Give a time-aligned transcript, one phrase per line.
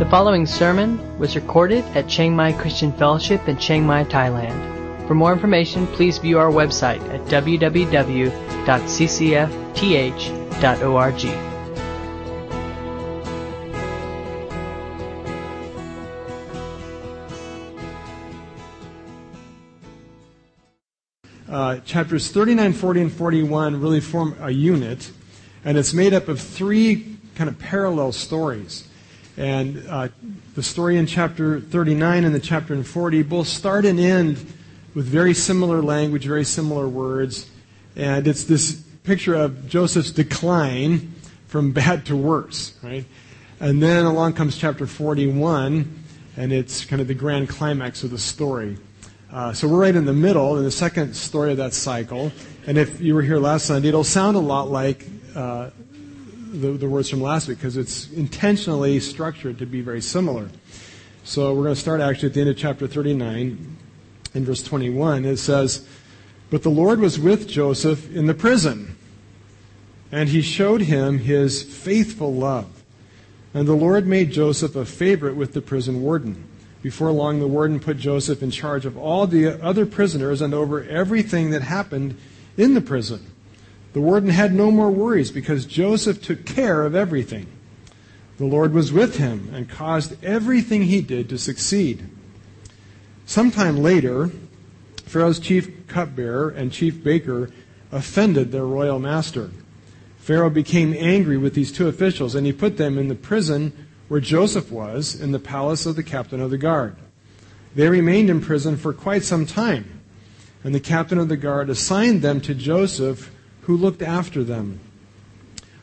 [0.00, 5.06] The following sermon was recorded at Chiang Mai Christian Fellowship in Chiang Mai, Thailand.
[5.06, 8.30] For more information, please view our website at www.ccfth.org.
[21.46, 25.10] Uh, chapters 39, 40, and 41 really form a unit,
[25.62, 28.86] and it's made up of three kind of parallel stories.
[29.40, 30.08] And uh,
[30.54, 34.36] the story in chapter 39 and the chapter in 40 both start and end
[34.94, 37.48] with very similar language, very similar words.
[37.96, 41.14] And it's this picture of Joseph's decline
[41.46, 43.06] from bad to worse, right?
[43.60, 46.04] And then along comes chapter 41,
[46.36, 48.76] and it's kind of the grand climax of the story.
[49.32, 52.30] Uh, so we're right in the middle, in the second story of that cycle.
[52.66, 55.70] And if you were here last Sunday, it'll sound a lot like uh,
[56.50, 60.48] the, the words from last week because it's intentionally structured to be very similar.
[61.24, 63.76] So we're going to start actually at the end of chapter 39
[64.34, 65.24] in verse 21.
[65.24, 65.86] It says,
[66.50, 68.96] But the Lord was with Joseph in the prison,
[70.10, 72.82] and he showed him his faithful love.
[73.54, 76.44] And the Lord made Joseph a favorite with the prison warden.
[76.82, 80.82] Before long, the warden put Joseph in charge of all the other prisoners and over
[80.84, 82.16] everything that happened
[82.56, 83.29] in the prison.
[83.92, 87.46] The warden had no more worries because Joseph took care of everything.
[88.38, 92.08] The Lord was with him and caused everything he did to succeed.
[93.26, 94.30] Sometime later,
[95.04, 97.50] Pharaoh's chief cupbearer and chief baker
[97.92, 99.50] offended their royal master.
[100.18, 104.20] Pharaoh became angry with these two officials and he put them in the prison where
[104.20, 106.96] Joseph was, in the palace of the captain of the guard.
[107.76, 110.00] They remained in prison for quite some time,
[110.64, 113.30] and the captain of the guard assigned them to Joseph
[113.62, 114.80] who looked after them.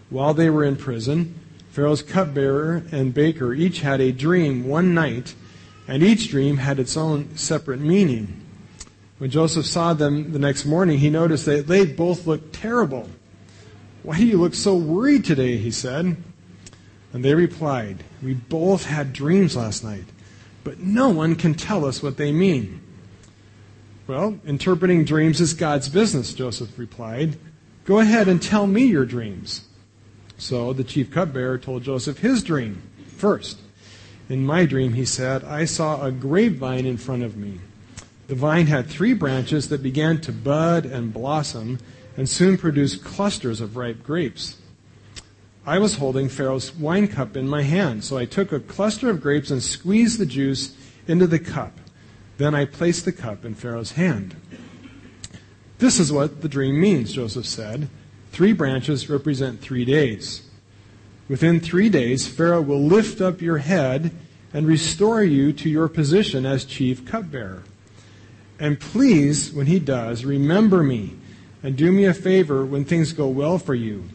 [0.09, 1.35] While they were in prison,
[1.69, 5.35] Pharaoh's cupbearer and baker each had a dream one night,
[5.87, 8.41] and each dream had its own separate meaning.
[9.17, 13.09] When Joseph saw them the next morning, he noticed that they both looked terrible.
[14.03, 15.57] Why do you look so worried today?
[15.57, 16.17] he said.
[17.13, 20.05] And they replied, We both had dreams last night,
[20.63, 22.81] but no one can tell us what they mean.
[24.05, 27.37] Well, interpreting dreams is God's business, Joseph replied.
[27.87, 29.61] Go ahead and tell me your dreams.
[30.37, 32.81] So the chief cupbearer told Joseph his dream
[33.15, 33.59] first.
[34.27, 37.61] In my dream, he said, I saw a grapevine in front of me.
[38.27, 41.79] The vine had three branches that began to bud and blossom
[42.17, 44.57] and soon produced clusters of ripe grapes.
[45.65, 49.21] I was holding Pharaoh's wine cup in my hand, so I took a cluster of
[49.21, 50.75] grapes and squeezed the juice
[51.07, 51.79] into the cup.
[52.37, 54.35] Then I placed the cup in Pharaoh's hand.
[55.79, 57.89] This is what the dream means, Joseph said.
[58.31, 60.43] Three branches represent three days.
[61.29, 64.11] Within three days, Pharaoh will lift up your head
[64.53, 67.63] and restore you to your position as chief cupbearer.
[68.59, 71.15] And please, when he does, remember me
[71.61, 74.05] and do me a favor when things go well for you.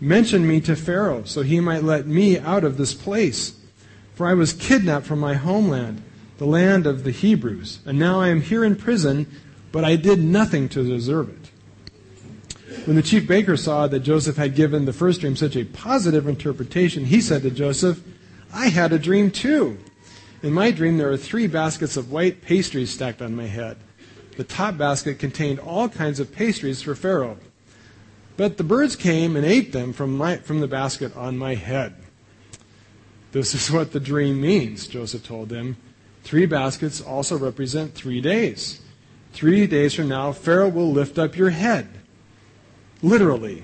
[0.00, 3.58] Mention me to Pharaoh so he might let me out of this place.
[4.14, 6.02] For I was kidnapped from my homeland,
[6.38, 9.26] the land of the Hebrews, and now I am here in prison
[9.72, 12.86] but I did nothing to deserve it.
[12.86, 16.26] When the chief baker saw that Joseph had given the first dream such a positive
[16.26, 18.02] interpretation, he said to Joseph,
[18.52, 19.78] I had a dream too.
[20.42, 23.76] In my dream, there were three baskets of white pastries stacked on my head.
[24.36, 27.38] The top basket contained all kinds of pastries for Pharaoh.
[28.36, 31.94] But the birds came and ate them from, my, from the basket on my head.
[33.32, 35.76] This is what the dream means, Joseph told them.
[36.22, 38.80] Three baskets also represent three days.
[39.32, 41.88] Three days from now, Pharaoh will lift up your head,
[43.02, 43.62] literally,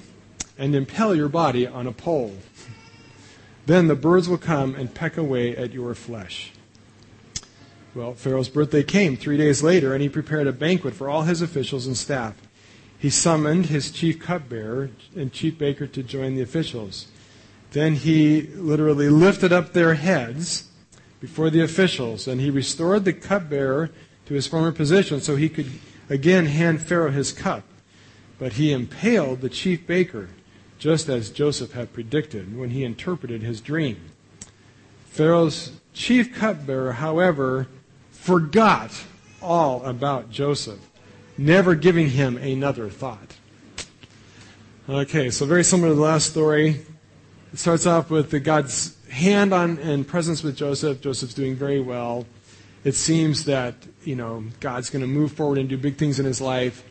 [0.56, 2.36] and impale your body on a pole.
[3.66, 6.52] Then the birds will come and peck away at your flesh.
[7.94, 11.41] Well, Pharaoh's birthday came three days later, and he prepared a banquet for all his
[11.41, 12.34] officials and staff.
[12.98, 17.08] He summoned his chief cupbearer and chief baker to join the officials.
[17.72, 20.69] Then he literally lifted up their heads
[21.20, 23.90] before the officials, and he restored the cupbearer
[24.26, 25.71] to his former position so he could
[26.09, 27.65] again hand Pharaoh his cup.
[28.38, 30.29] But he impaled the chief baker,
[30.79, 34.11] just as Joseph had predicted when he interpreted his dream.
[35.06, 37.69] Pharaoh's chief cupbearer, however,
[38.11, 39.05] forgot
[39.41, 40.81] all about Joseph,
[41.38, 43.37] never giving him another thought.
[44.88, 46.81] Okay, so very similar to the last story.
[47.53, 51.00] It starts off with the God's hand on and presence with Joseph.
[51.00, 52.27] Joseph's doing very well
[52.84, 56.26] it seems that, you know, God's going to move forward and do big things in
[56.26, 56.84] his life.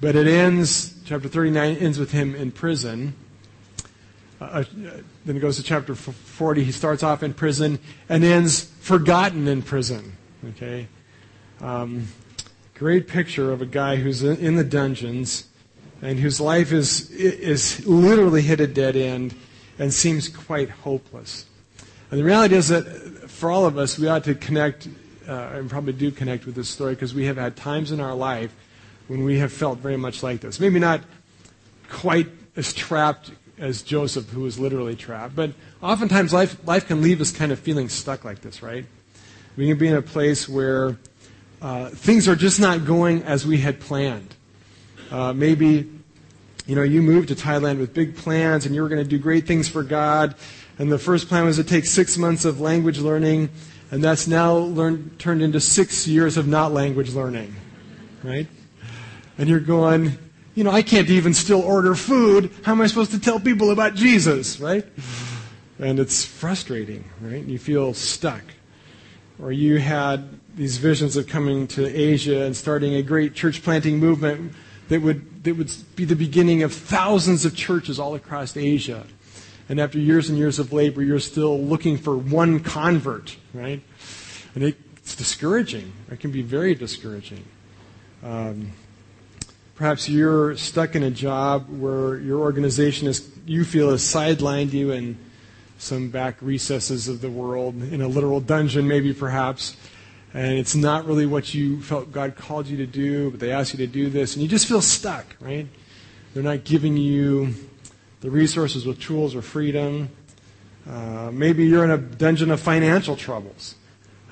[0.00, 3.14] But it ends, chapter 39 ends with him in prison.
[4.40, 4.64] uh, uh
[5.24, 6.64] then it goes to chapter 40.
[6.64, 10.16] He starts off in prison and ends forgotten in prison.
[10.50, 10.88] Okay?
[11.60, 12.08] Um,
[12.74, 15.48] great picture of a guy who's in the dungeons
[16.00, 19.34] and whose life is, is literally hit a dead end
[19.78, 21.46] and seems quite hopeless.
[22.10, 22.84] And the reality is that
[23.28, 24.88] for all of us, we ought to connect,
[25.28, 28.14] uh, and probably do connect with this story because we have had times in our
[28.14, 28.54] life
[29.08, 30.58] when we have felt very much like this.
[30.58, 31.02] Maybe not
[31.90, 35.52] quite as trapped as Joseph, who was literally trapped, but
[35.82, 38.84] oftentimes life, life can leave us kind of feeling stuck like this, right?
[39.56, 40.96] We can be in a place where
[41.60, 44.34] uh, things are just not going as we had planned.
[45.10, 45.90] Uh, maybe,
[46.66, 49.18] you know, you moved to Thailand with big plans and you were going to do
[49.18, 50.34] great things for God.
[50.78, 53.48] And the first plan was to take six months of language learning,
[53.90, 57.54] and that's now learned, turned into six years of not language learning,
[58.22, 58.46] right?
[59.38, 60.18] And you're going,
[60.54, 62.50] you know, I can't even still order food.
[62.64, 64.84] How am I supposed to tell people about Jesus, right?
[65.78, 67.44] And it's frustrating, right?
[67.44, 68.42] You feel stuck.
[69.40, 73.98] Or you had these visions of coming to Asia and starting a great church planting
[73.98, 74.52] movement
[74.88, 79.06] that would, that would be the beginning of thousands of churches all across Asia.
[79.68, 83.82] And after years and years of labor, you're still looking for one convert, right?
[84.54, 85.92] And it's discouraging.
[86.10, 87.44] It can be very discouraging.
[88.22, 88.72] Um,
[89.74, 94.92] perhaps you're stuck in a job where your organization is, you feel has sidelined you
[94.92, 95.18] in
[95.78, 99.76] some back recesses of the world, in a literal dungeon, maybe perhaps
[100.34, 103.72] and it's not really what you felt God called you to do, but they ask
[103.72, 105.66] you to do this, and you just feel stuck, right?
[106.34, 107.54] They're not giving you
[108.20, 110.10] the resources with tools or freedom.
[110.88, 113.74] Uh, maybe you're in a dungeon of financial troubles,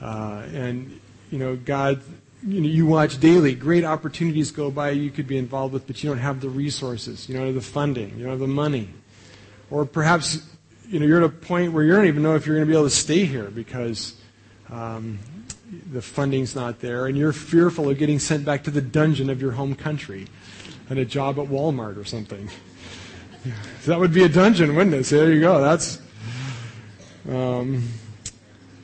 [0.01, 1.01] uh, and
[1.31, 2.01] you know God.
[2.47, 6.05] You, know, you watch daily great opportunities go by you could be involved with, but
[6.05, 8.91] you don't have the resources, you don't have the funding, you don't have the money,
[9.71, 10.47] or perhaps
[10.89, 12.71] you know you're at a point where you don't even know if you're going to
[12.71, 14.15] be able to stay here because
[14.71, 15.19] um,
[15.93, 19.41] the funding's not there, and you're fearful of getting sent back to the dungeon of
[19.41, 20.27] your home country
[20.89, 22.49] and a job at Walmart or something.
[23.45, 23.51] So
[23.87, 25.05] that would be a dungeon, wouldn't it?
[25.05, 25.61] So there you go.
[25.61, 26.01] That's
[27.29, 27.89] um,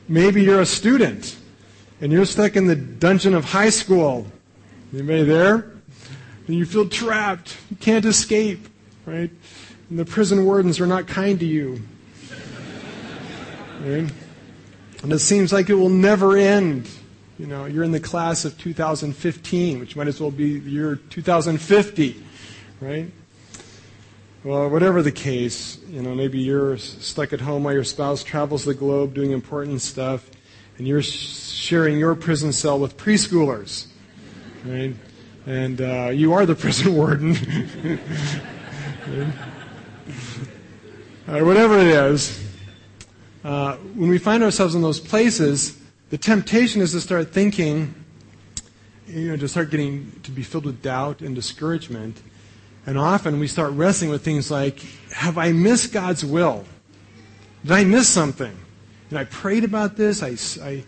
[0.07, 1.37] maybe you're a student
[2.01, 4.27] and you're stuck in the dungeon of high school.
[4.93, 5.71] Anybody there?
[6.47, 7.57] And you feel trapped.
[7.69, 8.67] You can't escape,
[9.05, 9.31] right?
[9.89, 11.81] And the prison wardens are not kind to you.
[13.81, 14.09] Right?
[15.01, 16.89] And it seems like it will never end.
[17.37, 20.95] You know, you're in the class of 2015, which might as well be the year
[20.95, 22.23] 2050,
[22.79, 23.11] right?
[24.43, 28.65] Well, whatever the case, you know, maybe you're stuck at home while your spouse travels
[28.65, 30.29] the globe doing important stuff,
[30.77, 33.87] and you're sharing your prison cell with preschoolers,
[34.65, 34.93] right?
[35.45, 37.37] And uh, you are the prison warden.
[41.25, 41.41] right?
[41.41, 42.45] whatever it is,
[43.45, 45.79] uh, when we find ourselves in those places,
[46.09, 47.95] the temptation is to start thinking,
[49.07, 52.21] you know, to start getting to be filled with doubt and discouragement.
[52.85, 54.79] And often we start wrestling with things like,
[55.11, 56.65] have I missed God's will?
[57.63, 58.57] Did I miss something?
[59.09, 60.21] And I prayed about this.
[60.21, 60.35] I,
[60.65, 60.83] I,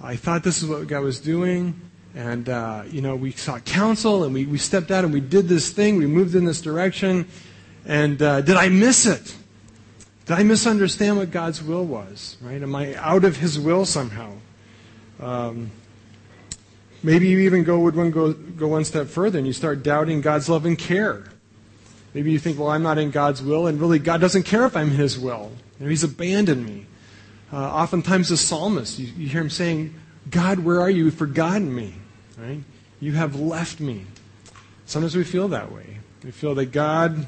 [0.00, 1.80] I thought this is what God was doing.
[2.14, 5.48] And, uh, you know, we sought counsel and we, we stepped out and we did
[5.48, 5.96] this thing.
[5.96, 7.26] We moved in this direction.
[7.84, 9.34] And uh, did I miss it?
[10.26, 12.36] Did I misunderstand what God's will was?
[12.40, 12.62] Right?
[12.62, 14.32] Am I out of His will somehow?
[15.18, 15.70] Um,
[17.02, 20.20] maybe you even go would one go go one step further and you start doubting
[20.20, 21.24] God's love and care.
[22.14, 24.76] Maybe you think, well, I'm not in God's will, and really God doesn't care if
[24.76, 25.52] I'm in His will.
[25.78, 26.86] You know, He's abandoned me.
[27.52, 29.94] Uh, oftentimes, the psalmist, you, you hear him saying,
[30.30, 31.06] "God, where are you?
[31.06, 31.94] You've forgotten me.
[32.38, 32.60] Right?
[33.00, 34.06] You have left me."
[34.86, 35.98] Sometimes we feel that way.
[36.24, 37.26] We feel that God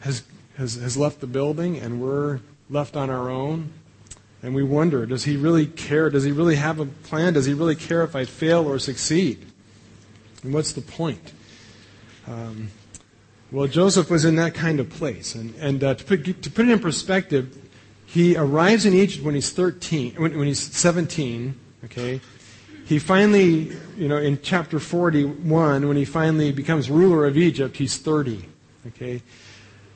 [0.00, 0.22] has
[0.60, 3.72] has, has left the building and we're left on our own.
[4.42, 6.08] And we wonder, does he really care?
[6.10, 7.34] Does he really have a plan?
[7.34, 9.44] Does he really care if I fail or succeed?
[10.42, 11.32] And what's the point?
[12.26, 12.70] Um,
[13.52, 15.34] well, Joseph was in that kind of place.
[15.34, 17.56] And, and uh, to, put, to put it in perspective,
[18.06, 22.20] he arrives in Egypt when he's 13, when, when he's 17, okay?
[22.86, 27.98] He finally, you know, in chapter 41, when he finally becomes ruler of Egypt, he's
[27.98, 28.44] 30,
[28.88, 29.22] okay?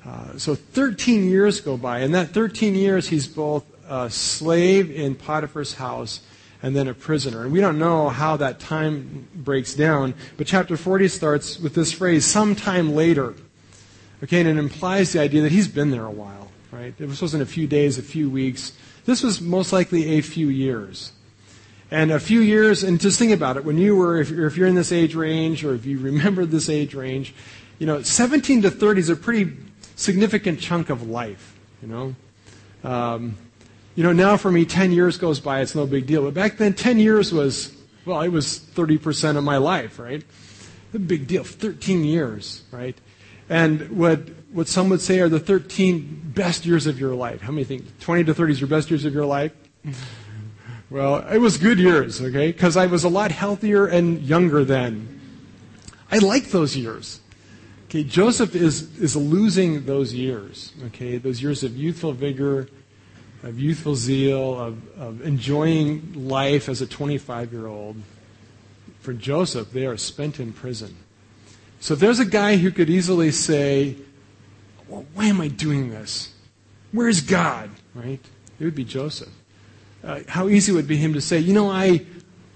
[0.07, 2.01] Uh, so 13 years go by.
[2.01, 6.21] and that 13 years, he's both a slave in Potiphar's house
[6.63, 7.43] and then a prisoner.
[7.43, 11.93] And we don't know how that time breaks down, but chapter 40 starts with this
[11.93, 13.35] phrase, sometime later.
[14.25, 16.97] Okay, and it implies the idea that he's been there a while, right?
[16.97, 18.73] This wasn't a few days, a few weeks.
[19.05, 21.13] This was most likely a few years.
[21.91, 24.57] And a few years, and just think about it, when you were, if you're, if
[24.57, 27.35] you're in this age range, or if you remember this age range,
[27.79, 29.53] you know, 17 to 30 is a pretty
[29.95, 31.55] significant chunk of life.
[31.83, 32.15] you know.
[32.83, 33.37] Um,
[33.95, 36.25] you know, now for me, 10 years goes by, it's no big deal.
[36.25, 37.77] But back then, 10 years was,
[38.07, 40.25] well, it was 30% of my life, right?
[40.95, 41.45] A big deal.
[41.45, 42.97] 13 years, right?
[43.49, 47.41] And what, what some would say are the 13 best years of your life.
[47.41, 49.53] How many think 20 to 30 is your best years of your life?
[50.91, 52.53] Well, it was good years, okay?
[52.53, 55.21] Because I was a lot healthier and younger then.
[56.11, 57.21] I like those years.
[57.87, 61.17] Okay, Joseph is, is losing those years, okay?
[61.19, 62.69] Those years of youthful vigor,
[63.43, 67.97] of youthful zeal, of, of enjoying life as a 25 year old.
[69.01, 70.97] For Joseph, they are spent in prison.
[71.85, 73.97] So there's a guy who could easily say,
[74.89, 76.33] well, why am I doing this?
[76.93, 77.69] Where's God?
[77.95, 78.21] Right?
[78.59, 79.29] It would be Joseph.
[80.03, 82.07] Uh, how easy it would be him to say, you know, I,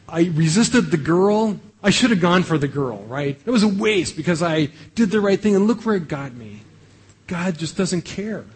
[0.08, 1.60] I resisted the girl.
[1.82, 3.38] I should have gone for the girl, right?
[3.44, 6.32] It was a waste because I did the right thing and look where it got
[6.32, 6.62] me.
[7.26, 8.46] God just doesn't care.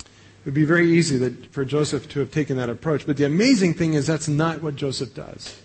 [0.00, 3.06] It would be very easy that, for Joseph to have taken that approach.
[3.06, 5.58] But the amazing thing is that's not what Joseph does.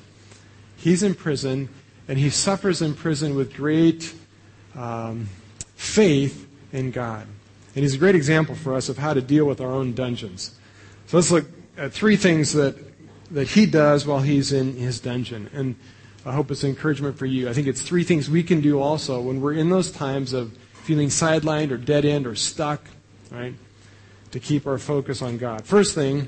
[0.77, 1.67] He's in prison
[2.07, 4.13] and he suffers in prison with great
[4.75, 5.29] um,
[5.75, 7.27] faith in God.
[7.75, 10.55] And he's a great example for us of how to deal with our own dungeons.
[11.07, 11.45] So let's look
[11.77, 12.75] at three things that,
[13.31, 15.49] that he does while he's in his dungeon.
[15.53, 15.75] And
[16.25, 17.49] I hope it's encouragement for you.
[17.49, 20.55] I think it's three things we can do also when we're in those times of
[20.83, 22.81] feeling sidelined or dead end or stuck,
[23.31, 23.53] right?
[24.31, 25.65] To keep our focus on God.
[25.65, 26.27] First thing,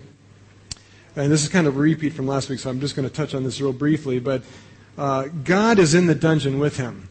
[1.15, 3.13] and this is kind of a repeat from last week, so I'm just going to
[3.13, 4.43] touch on this real briefly, but
[4.97, 7.09] uh, God is in the dungeon with him.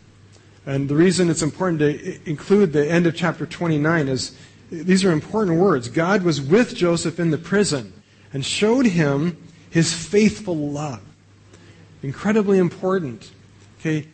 [0.67, 4.37] And the reason it's important to include the end of chapter 29 is
[4.71, 5.88] these are important words.
[5.88, 7.93] God was with Joseph in the prison
[8.33, 9.37] and showed him
[9.71, 11.03] his faithful love.
[12.03, 13.31] Incredibly important.
[13.81, 14.09] Okay?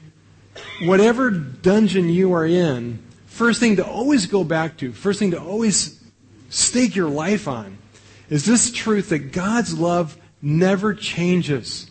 [0.83, 5.41] Whatever dungeon you are in, first thing to always go back to, first thing to
[5.41, 6.03] always
[6.49, 7.79] stake your life on,
[8.29, 11.90] is this truth that God's love never changes.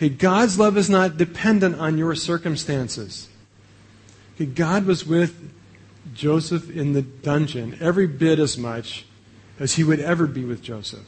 [0.00, 3.28] Okay, God's love is not dependent on your circumstances.
[4.34, 5.52] Okay, God was with
[6.14, 9.04] Joseph in the dungeon every bit as much
[9.58, 11.04] as he would ever be with Joseph.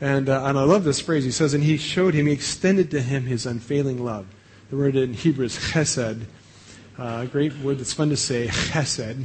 [0.00, 1.24] And, uh, and I love this phrase.
[1.24, 4.26] He says, and he showed him, he extended to him his unfailing love.
[4.70, 6.22] The word in Hebrew is chesed.
[6.96, 9.24] Uh, a great word that's fun to say, chesed.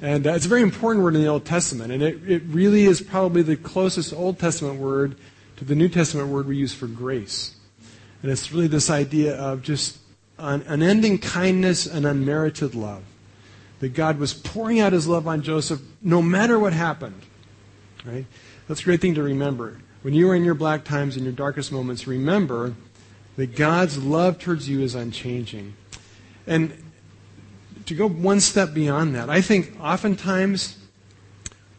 [0.00, 1.92] And uh, it's a very important word in the Old Testament.
[1.92, 5.16] And it, it really is probably the closest Old Testament word
[5.58, 7.56] to the New Testament word we use for grace.
[8.22, 9.98] And it's really this idea of just
[10.38, 13.02] an unending kindness and unmerited love.
[13.80, 17.22] That God was pouring out his love on Joseph no matter what happened.
[18.04, 18.26] Right?
[18.68, 19.80] That's a great thing to remember.
[20.02, 22.74] When you are in your black times and your darkest moments, remember
[23.36, 25.74] that God's love towards you is unchanging.
[26.46, 26.72] And
[27.86, 30.78] to go one step beyond that, I think oftentimes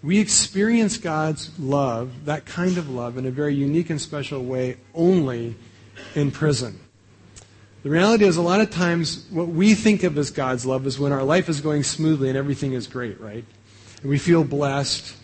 [0.03, 4.77] we experience God's love, that kind of love, in a very unique and special way
[4.93, 5.55] only
[6.15, 6.79] in prison.
[7.83, 10.99] The reality is, a lot of times, what we think of as God's love is
[10.99, 13.43] when our life is going smoothly and everything is great, right?
[14.01, 15.15] And we feel blessed,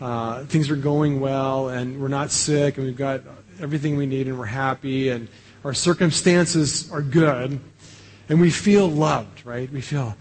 [0.00, 3.22] uh, things are going well, and we're not sick, and we've got
[3.60, 5.28] everything we need, and we're happy, and
[5.64, 7.58] our circumstances are good,
[8.28, 9.70] and we feel loved, right?
[9.72, 10.16] We feel,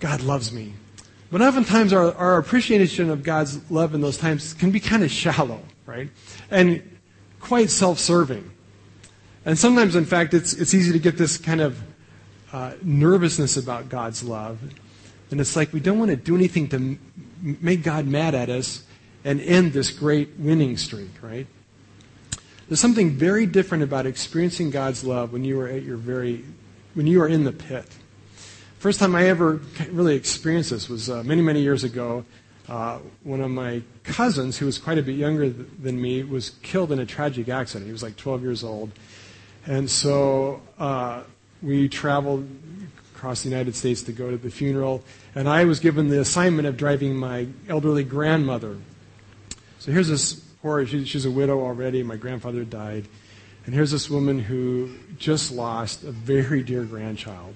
[0.00, 0.72] God loves me.
[1.30, 5.10] But oftentimes, our, our appreciation of God's love in those times can be kind of
[5.10, 6.08] shallow, right?
[6.50, 6.98] And
[7.40, 8.50] quite self serving.
[9.46, 11.80] And sometimes, in fact, it's, it's easy to get this kind of
[12.52, 14.58] uh, nervousness about God's love.
[15.30, 16.98] And it's like we don't want to do anything to m-
[17.60, 18.84] make God mad at us
[19.24, 21.46] and end this great winning streak, right?
[22.68, 26.44] There's something very different about experiencing God's love when you are at your very,
[26.94, 27.86] when you are in the pit.
[28.78, 29.60] First time I ever
[29.90, 32.24] really experienced this was uh, many, many years ago.
[32.68, 36.50] Uh, one of my cousins, who was quite a bit younger th- than me, was
[36.62, 37.86] killed in a tragic accident.
[37.86, 38.90] He was like 12 years old.
[39.66, 41.22] And so uh,
[41.62, 42.48] we traveled
[43.14, 45.02] across the United States to go to the funeral,
[45.34, 48.76] and I was given the assignment of driving my elderly grandmother.
[49.78, 53.06] So here's this poor, she, she's a widow already, my grandfather died,
[53.64, 57.54] and here's this woman who just lost a very dear grandchild.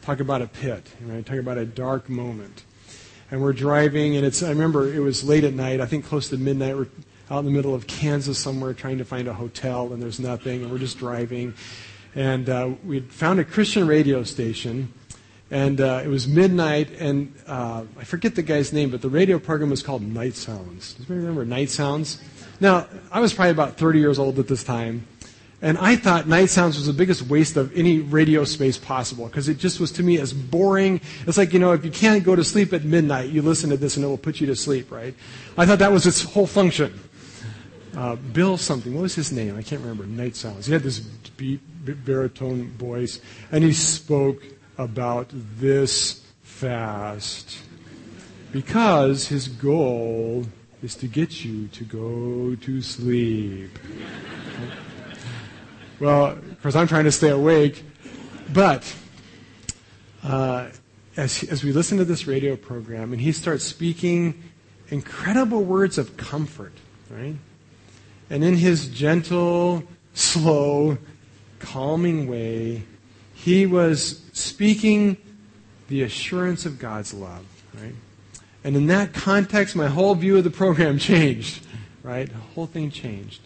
[0.00, 1.24] Talk about a pit, right?
[1.24, 2.64] Talk about a dark moment.
[3.30, 6.30] And we're driving, and it's, I remember it was late at night, I think close
[6.30, 6.76] to midnight.
[6.76, 6.88] We're
[7.32, 10.62] out in the middle of Kansas somewhere trying to find a hotel, and there's nothing,
[10.62, 11.54] and we're just driving.
[12.14, 14.92] And uh, we found a Christian radio station,
[15.50, 19.38] and uh, it was midnight, and uh, I forget the guy's name, but the radio
[19.38, 20.92] program was called Night Sounds.
[20.92, 22.20] Does anybody remember Night Sounds?
[22.60, 25.06] Now, I was probably about 30 years old at this time,
[25.62, 29.48] And I thought Night Sounds was the biggest waste of any radio space possible because
[29.48, 31.00] it just was to me as boring.
[31.26, 33.78] It's like, you know, if you can't go to sleep at midnight, you listen to
[33.78, 35.14] this and it will put you to sleep, right?
[35.56, 36.92] I thought that was its whole function.
[37.96, 39.56] Uh, Bill something, what was his name?
[39.56, 40.06] I can't remember.
[40.06, 40.66] Night Sounds.
[40.66, 43.20] He had this baritone voice
[43.50, 44.42] and he spoke
[44.78, 47.58] about this fast
[48.50, 50.44] because his goal
[50.82, 53.78] is to get you to go to sleep.
[56.00, 57.84] well, of course, I'm trying to stay awake,
[58.52, 58.94] but
[60.22, 60.70] uh,
[61.16, 64.42] as, as we listen to this radio program and he starts speaking
[64.88, 66.72] incredible words of comfort,
[67.10, 67.36] right?
[68.32, 69.84] And in his gentle,
[70.14, 70.96] slow,
[71.58, 72.82] calming way,
[73.34, 75.18] he was speaking
[75.88, 77.94] the assurance of God's love, right?
[78.64, 81.62] And in that context, my whole view of the program changed,
[82.02, 82.26] right?
[82.26, 83.42] The whole thing changed.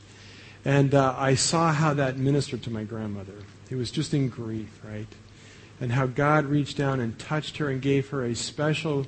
[0.64, 3.42] And uh, I saw how that ministered to my grandmother.
[3.68, 5.08] It was just in grief, right?
[5.80, 9.04] And how God reached down and touched her and gave her a special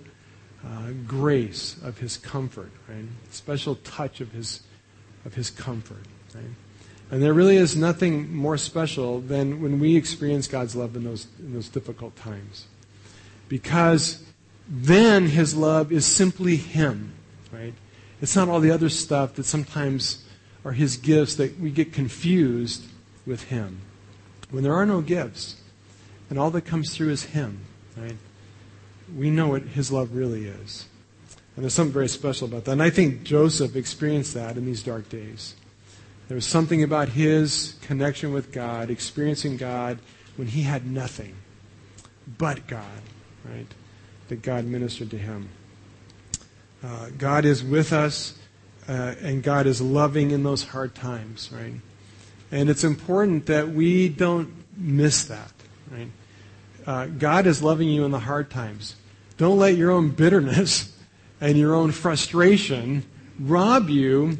[0.67, 3.05] uh, grace of His comfort, right?
[3.31, 4.63] Special touch of His
[5.29, 6.03] of His comfort,
[6.35, 6.45] right?
[7.11, 11.27] And there really is nothing more special than when we experience God's love in those
[11.39, 12.67] in those difficult times,
[13.49, 14.25] because
[14.67, 17.13] then his love is simply him,
[17.53, 17.75] right?
[18.21, 20.25] It's not all the other stuff that sometimes
[20.65, 22.85] are his gifts that we get confused
[23.27, 23.81] with him.
[24.51, 25.57] When there are no gifts,
[26.29, 27.61] and all that comes through is him,
[27.97, 28.17] right?
[29.17, 30.87] We know what his love really is.
[31.59, 32.71] And there's something very special about that.
[32.71, 35.57] And I think Joseph experienced that in these dark days.
[36.29, 39.99] There was something about his connection with God, experiencing God
[40.37, 41.35] when he had nothing
[42.39, 43.03] but God,
[43.45, 43.67] right?
[44.29, 45.49] that God ministered to him.
[46.81, 48.39] Uh, God is with us,
[48.89, 51.75] uh, and God is loving in those hard times, right?
[52.53, 55.51] And it's important that we don't miss that,
[55.91, 56.11] right?
[56.87, 58.95] Uh, God is loving you in the hard times.
[59.39, 60.95] Don't let your own bitterness
[61.41, 63.05] and your own frustration
[63.39, 64.37] rob you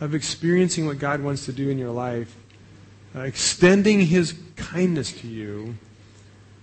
[0.00, 2.34] of experiencing what God wants to do in your life,
[3.14, 5.76] uh, extending His kindness to you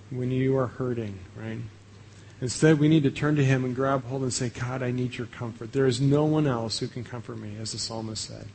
[0.09, 1.59] when you are hurting, right?
[2.41, 5.17] Instead, we need to turn to Him and grab hold and say, God, I need
[5.17, 5.71] your comfort.
[5.73, 8.47] There is no one else who can comfort me, as the psalmist said.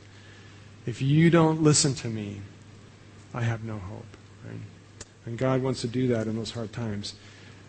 [0.85, 2.41] If you don't listen to me,
[3.33, 4.17] I have no hope.
[4.45, 4.59] Right?
[5.25, 7.15] And God wants to do that in those hard times.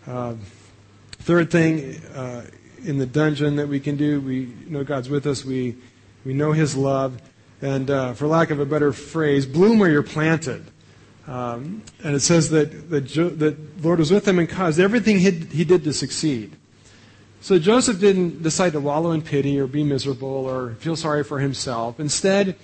[0.05, 0.35] Uh,
[1.19, 2.45] third thing uh,
[2.83, 5.43] in the dungeon that we can do, we know God's with us.
[5.43, 5.75] We,
[6.25, 7.21] we know His love.
[7.61, 10.65] And uh, for lack of a better phrase, bloom where you're planted.
[11.27, 15.31] Um, and it says that, jo- that Lord was with him and caused everything he,
[15.31, 16.55] he did to succeed.
[17.41, 21.39] So Joseph didn't decide to wallow in pity or be miserable or feel sorry for
[21.39, 21.99] himself.
[21.99, 22.55] Instead,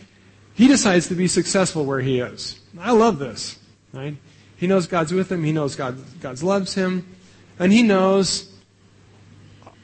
[0.54, 2.60] he decides to be successful where he is.
[2.80, 3.60] I love this,
[3.92, 4.16] right?
[4.56, 5.44] He knows God's with him.
[5.44, 7.16] He knows God, God loves him.
[7.60, 8.53] And he knows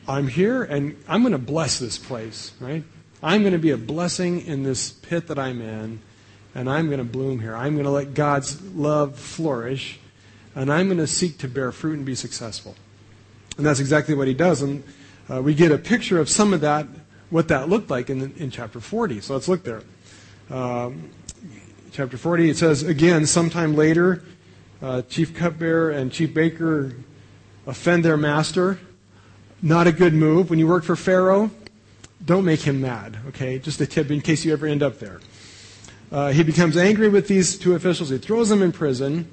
[0.09, 2.83] I'm here and I'm going to bless this place, right?
[3.21, 5.99] I'm going to be a blessing in this pit that I'm in
[6.55, 7.55] and I'm going to bloom here.
[7.55, 9.99] I'm going to let God's love flourish,
[10.55, 12.75] and I'm going to seek to bear fruit and be successful.
[13.57, 14.63] And that's exactly what he does.
[14.63, 14.83] And
[15.31, 16.87] uh, we get a picture of some of that,
[17.29, 19.21] what that looked like in, in chapter 40.
[19.21, 19.83] So let's look there.
[20.49, 21.11] Um,
[21.91, 24.23] chapter 40, it says, again, sometime later,
[24.81, 26.95] uh, chief cupbearer and chief baker
[27.67, 28.79] offend their master.
[29.61, 30.49] Not a good move.
[30.49, 31.51] When you work for Pharaoh,
[32.25, 33.59] don't make him mad, okay?
[33.59, 35.19] Just a tip in case you ever end up there.
[36.11, 38.09] Uh, he becomes angry with these two officials.
[38.09, 39.29] He throws them in prison.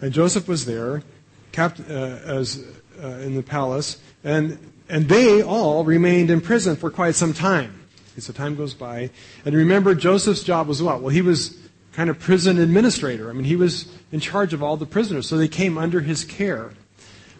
[0.00, 1.02] And Joseph was there,
[1.50, 1.82] capt, uh,
[2.24, 2.64] as
[3.02, 7.74] uh, in the palace, and and they all remained in prison for quite some time.
[8.18, 9.10] So time goes by,
[9.44, 11.00] and remember, Joseph's job was what?
[11.00, 11.56] Well, he was
[11.92, 13.30] kind of prison administrator.
[13.30, 16.24] I mean, he was in charge of all the prisoners, so they came under his
[16.24, 16.72] care.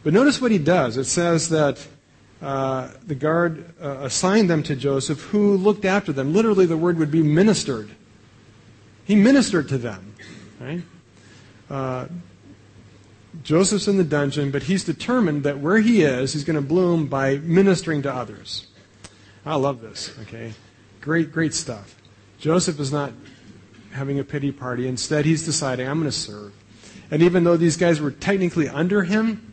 [0.08, 0.96] But notice what he does.
[0.96, 1.86] It says that
[2.40, 6.32] uh, the guard uh, assigned them to Joseph, who looked after them.
[6.32, 7.90] Literally, the word would be ministered.
[9.04, 10.14] He ministered to them.
[10.58, 10.80] Right?
[11.68, 12.06] Uh,
[13.42, 17.08] Joseph's in the dungeon, but he's determined that where he is, he's going to bloom
[17.08, 18.66] by ministering to others.
[19.44, 20.16] I love this.
[20.22, 20.54] Okay,
[21.02, 21.96] great, great stuff.
[22.38, 23.12] Joseph is not
[23.92, 24.88] having a pity party.
[24.88, 26.54] Instead, he's deciding, I'm going to serve.
[27.10, 29.44] And even though these guys were technically under him,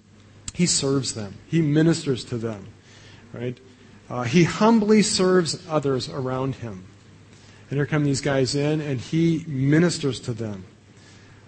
[0.55, 1.35] he serves them.
[1.47, 2.67] He ministers to them.
[3.33, 3.57] Right?
[4.09, 6.85] Uh, he humbly serves others around him.
[7.69, 10.65] And here come these guys in, and he ministers to them.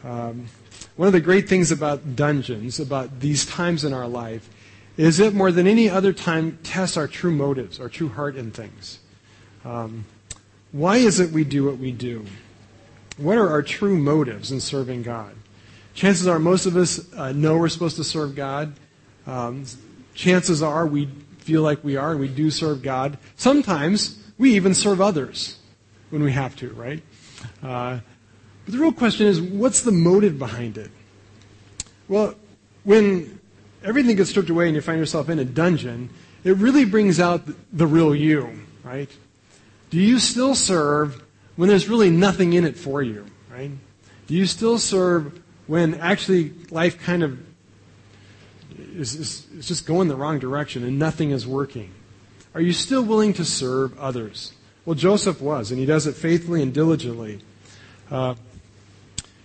[0.04, 0.48] Um,
[0.96, 4.50] one of the great things about dungeons, about these times in our life,
[4.98, 8.52] is it more than any other time tests our true motives, our true heart in
[8.52, 9.00] things.
[9.64, 10.06] Um,
[10.72, 12.26] why is it we do what we do?
[13.18, 15.34] what are our true motives in serving God?
[15.94, 18.74] Chances are most of us uh, know we're supposed to serve God.
[19.28, 19.66] Um,
[20.16, 21.10] chances are we
[21.40, 23.18] feel like we are and we do serve God.
[23.36, 25.60] Sometimes we even serve others
[26.10, 27.04] when we have to, right?
[27.62, 28.00] Uh,
[28.66, 30.92] but the real question is what's the motive behind it?
[32.08, 32.36] Well,
[32.84, 33.40] when
[33.84, 36.10] everything gets stripped away and you find yourself in a dungeon,
[36.44, 39.10] it really brings out the real you, right?
[39.90, 41.24] Do you still serve
[41.56, 43.72] when there's really nothing in it for you, right?
[44.28, 47.40] Do you still serve when actually life kind of
[48.98, 51.92] is, is, is just going the wrong direction and nothing is working?
[52.54, 54.54] Are you still willing to serve others?
[54.86, 57.40] Well, Joseph was, and he does it faithfully and diligently.
[58.10, 58.36] Uh,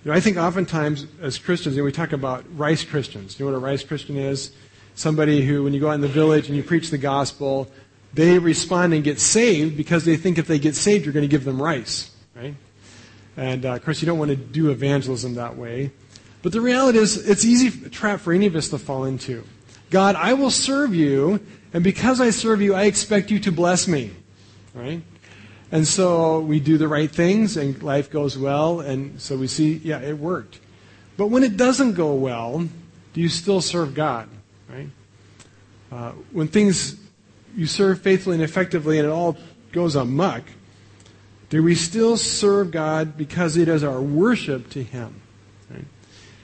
[0.05, 3.38] you know, I think oftentimes as Christians, you know, we talk about rice Christians.
[3.38, 4.53] You know what a rice Christian is?
[4.95, 7.71] Somebody who, when you go out in the village and you preach the gospel,
[8.15, 11.31] they respond and get saved because they think if they get saved, you're going to
[11.31, 12.55] give them rice, right?
[13.37, 15.93] And uh, of course, you don't want to do evangelism that way.
[16.43, 19.45] But the reality is, it's easy trap for any of us to fall into.
[19.91, 21.41] God, I will serve you,
[21.73, 24.11] and because I serve you, I expect you to bless me,
[24.75, 25.03] right?
[25.71, 29.75] And so we do the right things, and life goes well, and so we see,
[29.85, 30.61] yeah, it worked.
[31.17, 32.69] But when it doesn't go well,
[33.13, 34.29] do you still serve God,
[34.69, 34.89] right?
[35.91, 36.97] Uh, when things
[37.57, 39.37] you serve faithfully and effectively and it all
[39.73, 40.43] goes amuck,
[41.51, 45.22] do we still serve God because it is our worship to Him?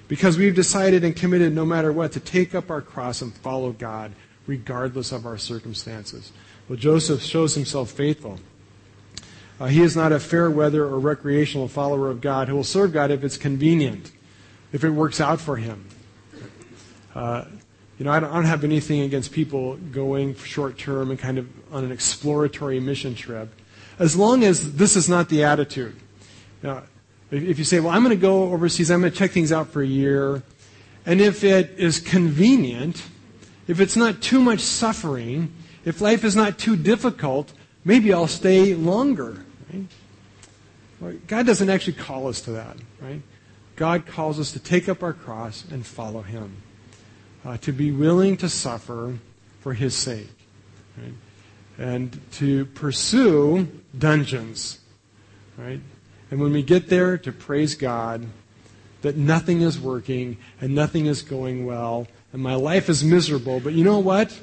[0.08, 3.72] Because we've decided and committed no matter what to take up our cross and follow
[3.72, 4.12] God
[4.46, 6.32] regardless of our circumstances.
[6.68, 8.40] Well, Joseph shows himself faithful.
[9.60, 12.92] Uh, he is not a fair weather or recreational follower of God who will serve
[12.92, 14.12] God if it's convenient,
[14.72, 15.86] if it works out for him.
[17.14, 17.44] Uh,
[17.98, 21.38] you know, I don't, I don't have anything against people going short term and kind
[21.38, 23.48] of on an exploratory mission trip,
[23.98, 25.96] as long as this is not the attitude.
[26.62, 26.84] Now,
[27.30, 29.68] if you say, well, I'm going to go overseas, I'm going to check things out
[29.68, 30.42] for a year,
[31.06, 33.02] and if it is convenient,
[33.66, 35.52] if it's not too much suffering,
[35.84, 37.52] if life is not too difficult,
[37.84, 39.44] maybe I'll stay longer.
[41.00, 41.26] Right?
[41.26, 43.22] God doesn't actually call us to that, right?
[43.76, 46.62] God calls us to take up our cross and follow Him
[47.44, 49.18] uh, to be willing to suffer
[49.60, 50.28] for his sake.
[50.96, 51.14] Right?
[51.78, 54.80] And to pursue dungeons.
[55.56, 55.80] Right?
[56.30, 58.26] And when we get there, to praise God
[59.02, 63.72] that nothing is working and nothing is going well and my life is miserable, but
[63.72, 64.38] you know what?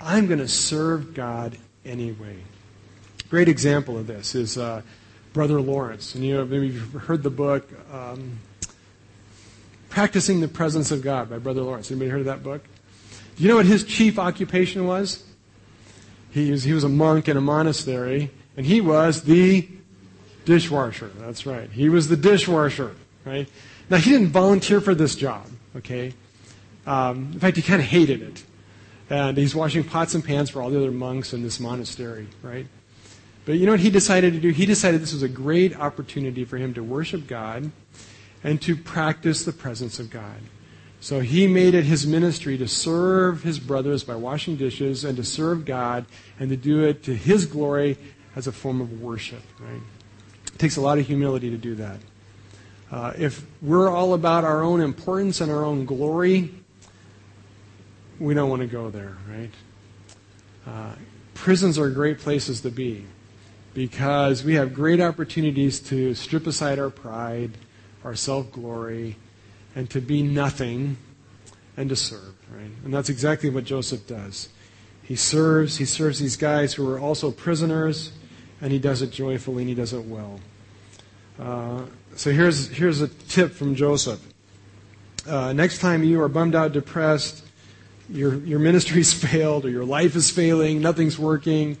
[0.00, 2.36] I'm going to serve God anyway.
[3.30, 4.82] Great example of this is uh,
[5.32, 6.14] Brother Lawrence.
[6.14, 7.68] And you know, maybe you've heard the book.
[7.92, 8.38] Um,
[9.88, 11.88] Practicing the Presence of God by Brother Lawrence.
[11.88, 12.64] Anybody heard of that book?
[13.36, 15.22] Do you know what his chief occupation was?
[16.32, 19.68] He was, he was a monk in a monastery, and he was the
[20.44, 21.10] dishwasher.
[21.18, 21.70] That's right.
[21.70, 23.48] He was the dishwasher, right?
[23.90, 26.14] Now, he didn't volunteer for this job, okay?
[26.86, 28.44] Um, in fact, he kind of hated it.
[29.10, 32.66] And he's washing pots and pans for all the other monks in this monastery, right?
[33.44, 34.50] But you know what he decided to do?
[34.50, 37.70] He decided this was a great opportunity for him to worship God
[38.42, 40.40] and to practice the presence of God.
[41.00, 45.24] So he made it his ministry to serve his brothers by washing dishes and to
[45.24, 46.06] serve God
[46.40, 47.98] and to do it to his glory
[48.34, 49.42] as a form of worship.
[49.60, 49.82] Right?
[50.54, 51.98] It takes a lot of humility to do that.
[52.90, 56.54] Uh, if we're all about our own importance and our own glory,
[58.18, 59.50] we don't want to go there, right?
[60.66, 60.94] Uh,
[61.34, 63.04] prisons are great places to be
[63.74, 67.50] because we have great opportunities to strip aside our pride
[68.04, 69.16] our self glory,
[69.74, 70.96] and to be nothing
[71.76, 72.70] and to serve, right?
[72.84, 74.50] And that's exactly what Joseph does.
[75.02, 78.12] He serves, he serves these guys who are also prisoners,
[78.60, 80.40] and he does it joyfully and he does it well.
[81.38, 81.82] Uh,
[82.16, 84.20] so here's, here's a tip from Joseph.
[85.26, 87.44] Uh, next time you are bummed out, depressed,
[88.08, 91.76] your, your ministry's failed, or your life is failing, nothing's working,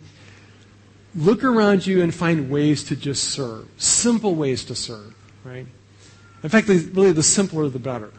[1.14, 3.68] look around you and find ways to just serve.
[3.76, 5.66] Simple ways to serve, right?
[6.42, 8.12] In fact, really, the simpler the better.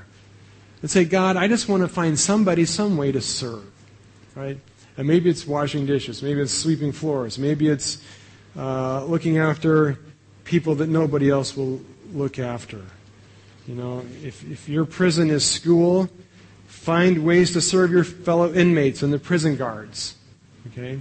[0.81, 3.65] And say, God, I just want to find somebody, some way to serve.
[4.35, 4.59] Right?
[4.97, 6.21] And maybe it's washing dishes.
[6.21, 7.37] Maybe it's sweeping floors.
[7.37, 8.01] Maybe it's
[8.57, 9.99] Uh, looking after
[10.45, 11.81] people that nobody else will
[12.13, 12.81] look after.
[13.67, 16.09] You know, if, if your prison is school,
[16.67, 20.15] find ways to serve your fellow inmates and the prison guards.
[20.67, 20.99] Okay?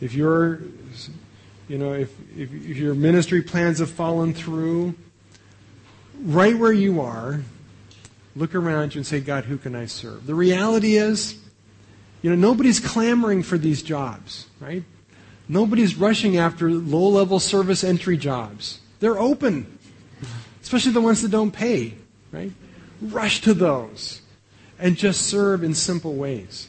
[0.00, 0.60] If your,
[1.68, 4.94] you know, if, if, if your ministry plans have fallen through,
[6.22, 7.42] right where you are,
[8.34, 10.26] look around you and say, God, who can I serve?
[10.26, 11.38] The reality is,
[12.22, 14.82] you know, nobody's clamoring for these jobs, right?
[15.50, 18.78] Nobody's rushing after low level service entry jobs.
[19.00, 19.80] They're open.
[20.62, 21.94] especially the ones that don't pay,
[22.30, 22.52] right?
[23.02, 24.22] Rush to those
[24.78, 26.68] and just serve in simple ways.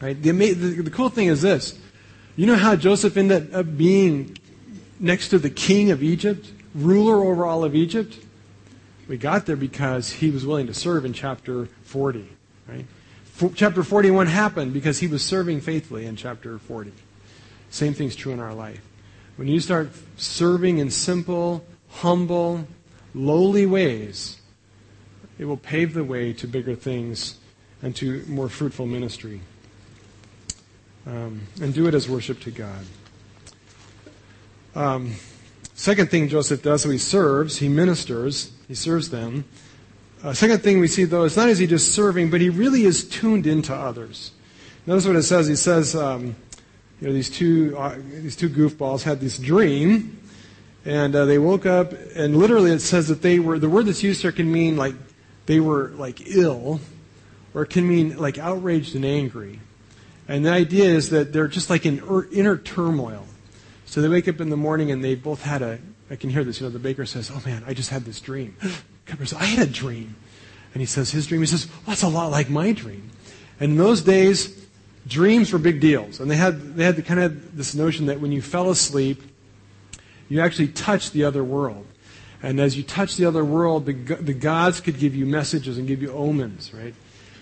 [0.00, 0.20] Right?
[0.20, 1.78] The, the, the cool thing is this.
[2.36, 4.38] You know how Joseph ended up being
[4.98, 8.18] next to the king of Egypt, ruler over all of Egypt?
[9.08, 12.26] We got there because he was willing to serve in chapter 40.
[12.66, 12.86] Right?
[13.54, 16.92] Chapter 41 happened because he was serving faithfully in chapter 40.
[17.70, 18.80] Same thing's true in our life.
[19.36, 22.66] When you start serving in simple, humble,
[23.14, 24.40] lowly ways,
[25.38, 27.38] it will pave the way to bigger things
[27.82, 29.40] and to more fruitful ministry.
[31.06, 32.84] Um, and do it as worship to God.
[34.74, 35.14] Um,
[35.74, 39.44] second thing Joseph does, so he serves, he ministers, he serves them.
[40.22, 42.84] Uh, second thing we see, though, is not as he just serving, but he really
[42.84, 44.32] is tuned into others.
[44.86, 45.46] Notice what it says.
[45.46, 46.36] He says, um,
[47.00, 50.18] you know, these two, uh, these two goofballs had this dream,
[50.84, 54.02] and uh, they woke up, and literally it says that they were, the word that's
[54.02, 54.94] used here can mean like
[55.46, 56.80] they were like ill,
[57.54, 59.60] or it can mean like outraged and angry.
[60.28, 63.26] And the idea is that they're just like in inner turmoil.
[63.86, 66.44] So they wake up in the morning and they both had a, I can hear
[66.44, 68.56] this, you know, the baker says, Oh man, I just had this dream.
[69.18, 70.14] says, I had a dream.
[70.72, 71.40] And he says, His dream.
[71.40, 73.10] He says, well, That's a lot like my dream.
[73.58, 74.59] And in those days,
[75.06, 76.20] dreams were big deals.
[76.20, 79.22] And they had, they had the, kind of this notion that when you fell asleep,
[80.28, 81.86] you actually touched the other world.
[82.42, 85.86] And as you touched the other world, the, the gods could give you messages and
[85.86, 86.94] give you omens, right?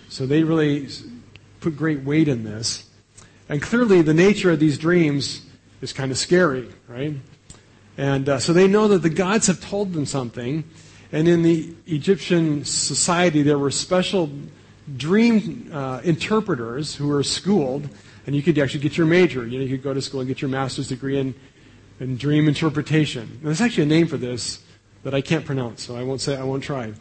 [0.09, 0.87] So they really
[1.61, 2.89] put great weight in this.
[3.47, 5.45] And clearly, the nature of these dreams
[5.81, 7.15] is kind of scary, right?
[7.97, 10.63] And uh, so they know that the gods have told them something.
[11.11, 14.29] And in the Egyptian society, there were special
[14.97, 17.89] dream uh, interpreters who are schooled,
[18.25, 19.45] and you could actually get your major.
[19.45, 21.33] You know, you could go to school and get your master's degree in,
[21.99, 23.39] in dream interpretation.
[23.43, 24.63] There's actually a name for this
[25.03, 26.93] that I can't pronounce, so I won't say, I won't try.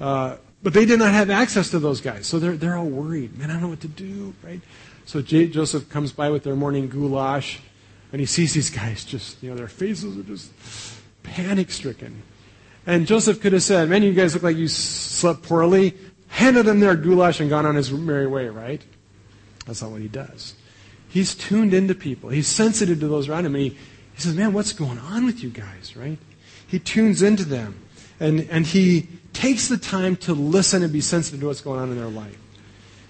[0.00, 3.36] Uh, but they did not have access to those guys, so they're, they're all worried.
[3.38, 4.60] Man, I don't know what to do, right?
[5.06, 7.58] So J- Joseph comes by with their morning goulash,
[8.12, 10.52] and he sees these guys just, you know, their faces are just
[11.22, 12.22] panic stricken.
[12.86, 15.94] And Joseph could have said, Man, you guys look like you slept poorly
[16.32, 18.82] handed him their goulash and gone on his merry way, right?
[19.66, 20.54] That's not what he does.
[21.08, 22.30] He's tuned into people.
[22.30, 23.54] He's sensitive to those around him.
[23.54, 26.18] And he, he says, Man, what's going on with you guys, right?
[26.66, 27.78] He tunes into them.
[28.18, 31.90] And, and he takes the time to listen and be sensitive to what's going on
[31.90, 32.38] in their life.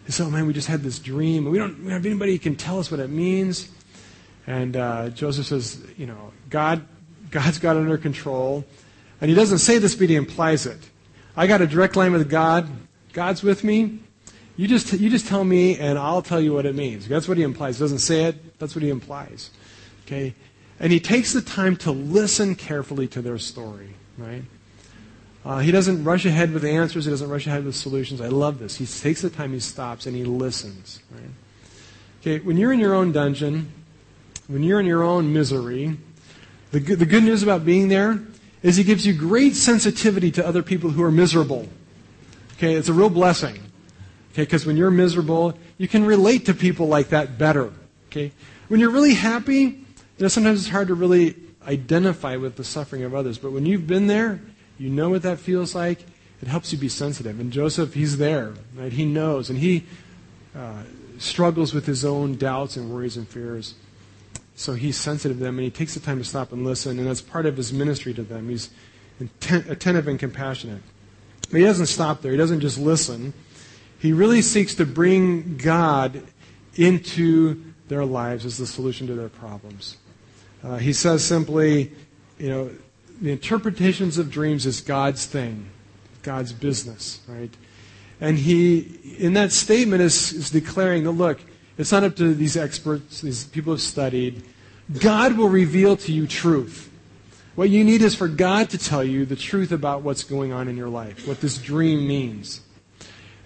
[0.05, 1.45] He says, Oh, man, we just had this dream.
[1.45, 3.71] We don't, we have anybody who can tell us what it means.
[4.49, 6.85] And uh, Joseph says, You know, God,
[7.31, 8.65] God's got it under control.
[9.21, 10.91] And he doesn't say this, but he implies it.
[11.37, 12.69] I got a direct line with God.
[13.13, 14.01] God's with me.
[14.57, 17.09] You just, you just tell me, and I'll tell you what it means.
[17.09, 17.79] That's what he implies.
[17.79, 19.51] He doesn't say it, that's what he implies.
[20.07, 20.35] Okay?
[20.79, 24.43] And he takes the time to listen carefully to their story, right?
[25.45, 27.05] Uh, he doesn't rush ahead with answers.
[27.05, 28.21] He doesn't rush ahead with solutions.
[28.21, 28.77] I love this.
[28.77, 31.01] He takes the time, he stops, and he listens.
[31.11, 31.31] Right?
[32.21, 33.73] Okay, when you're in your own dungeon,
[34.47, 35.97] when you're in your own misery,
[36.71, 38.21] the good, the good news about being there
[38.63, 41.69] is he gives you great sensitivity to other people who are miserable.
[42.63, 43.57] Okay, it's a real blessing.
[44.31, 47.73] Okay, because when you're miserable, you can relate to people like that better.
[48.07, 48.31] Okay,
[48.69, 49.85] when you're really happy, you
[50.21, 51.35] know, sometimes it's hard to really
[51.67, 53.37] identify with the suffering of others.
[53.37, 54.41] But when you've been there,
[54.79, 56.05] you know what that feels like.
[56.41, 57.41] It helps you be sensitive.
[57.41, 58.93] And Joseph, he's there, right?
[58.93, 59.85] He knows, and he
[60.57, 60.85] uh,
[61.19, 63.75] struggles with his own doubts and worries and fears.
[64.55, 67.09] So he's sensitive to them, and he takes the time to stop and listen, and
[67.09, 68.49] that's part of his ministry to them.
[68.49, 68.71] He's
[69.21, 70.83] attentive and compassionate.
[71.53, 72.33] But he doesn't stop there.
[72.33, 73.35] He doesn't just listen.
[73.99, 76.23] He really seeks to bring God
[76.75, 79.99] into their lives as the solution to their problems.
[80.65, 81.93] Uh, he says simply,
[82.39, 82.71] you know,
[83.21, 85.69] the interpretations of dreams is God's thing,
[86.23, 87.51] God's business, right?
[88.19, 91.41] And he, in that statement, is, is declaring that, look,
[91.77, 94.43] it's not up to these experts, these people who have studied.
[95.01, 96.91] God will reveal to you truth.
[97.55, 100.69] What you need is for God to tell you the truth about what's going on
[100.69, 102.63] in your life, what this dream means.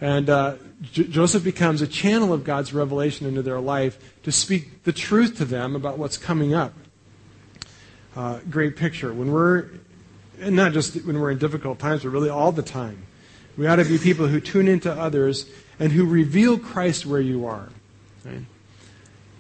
[0.01, 0.57] And uh,
[0.93, 5.39] J- Joseph becomes a channel of God's revelation into their life to speak the truth
[5.39, 6.75] to them about what's coming up.
[8.15, 9.13] Uh, great picture.
[9.13, 9.67] When we're,
[10.41, 13.07] and not just when we're in difficult times, but really all the time,
[13.57, 17.47] we ought to be people who tune into others and who reveal Christ where you
[17.47, 17.69] are.
[18.25, 18.45] Right?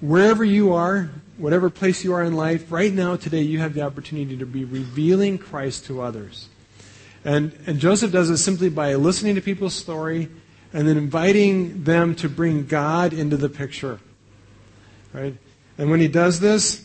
[0.01, 3.83] Wherever you are, whatever place you are in life, right now, today, you have the
[3.83, 6.49] opportunity to be revealing Christ to others.
[7.25, 10.29] And, and Joseph does it simply by listening to people's story
[10.73, 14.01] and then inviting them to bring God into the picture.
[15.13, 15.37] Right?
[15.79, 16.85] And when he does this,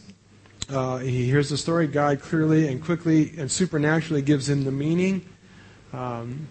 [0.69, 1.85] Uh, he hears the story.
[1.85, 5.25] God clearly and quickly and supernaturally gives him the meaning,
[5.91, 6.47] um,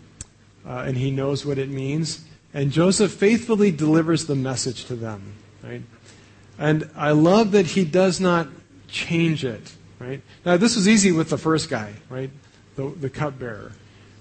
[0.66, 2.24] uh, and he knows what it means.
[2.52, 5.22] And Joseph faithfully delivers the message to them.
[5.64, 5.80] Right?
[6.60, 8.46] And I love that he does not
[8.86, 9.72] change it.
[9.98, 10.20] Right?
[10.44, 12.30] Now, this was easy with the first guy, right?
[12.76, 13.72] The, the cupbearer.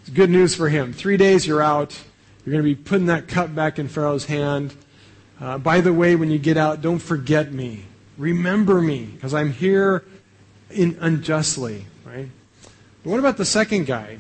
[0.02, 0.94] It's good news for him.
[0.94, 2.02] Three days, you're out.
[2.46, 4.74] You're going to be putting that cup back in Pharaoh's hand.
[5.40, 7.84] Uh, by the way, when you get out, don't forget me.
[8.18, 10.06] Remember me, because I'm here
[10.70, 12.30] in, unjustly, right?
[13.04, 14.18] But what about the second guy?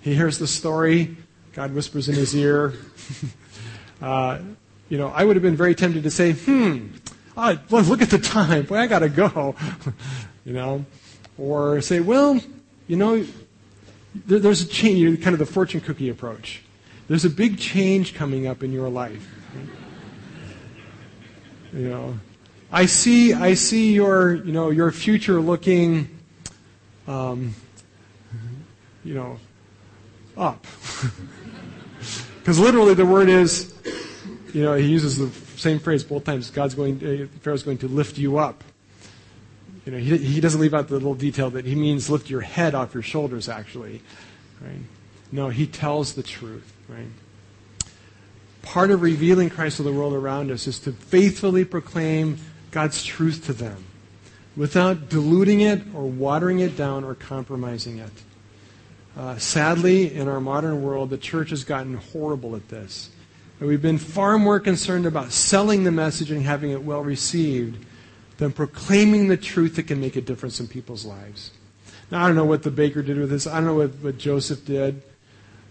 [0.00, 1.16] He hears the story.
[1.54, 2.74] God whispers in his ear.
[4.02, 4.38] uh,
[4.88, 6.88] you know, I would have been very tempted to say, hmm,
[7.38, 8.64] oh, look at the time.
[8.64, 9.54] Boy, I got to go.
[10.44, 10.84] you know,
[11.38, 12.40] or say, well,
[12.86, 13.24] you know,
[14.26, 16.62] there, there's a change, You kind of the fortune cookie approach.
[17.06, 19.26] There's a big change coming up in your life.
[21.72, 22.18] You know,
[22.72, 26.08] I see, I see your, you know, your future looking,
[27.06, 27.54] um,
[29.04, 29.38] you know,
[30.36, 30.66] up.
[32.38, 33.74] Because literally the word is,
[34.54, 35.26] you know, he uses the
[35.58, 36.50] same phrase both times.
[36.50, 38.64] God's going, uh, Pharaoh's going to lift you up.
[39.84, 42.42] You know, he, he doesn't leave out the little detail that he means lift your
[42.42, 44.02] head off your shoulders, actually.
[44.60, 44.80] Right?
[45.32, 47.06] No, he tells the truth, right?
[48.62, 52.38] Part of revealing Christ to the world around us is to faithfully proclaim
[52.70, 53.84] God's truth to them
[54.56, 58.10] without diluting it or watering it down or compromising it.
[59.16, 63.10] Uh, sadly, in our modern world, the church has gotten horrible at this.
[63.60, 67.84] And we've been far more concerned about selling the message and having it well received
[68.38, 71.50] than proclaiming the truth that can make a difference in people's lives.
[72.10, 73.46] Now, I don't know what the baker did with this.
[73.46, 75.02] I don't know what, what Joseph did.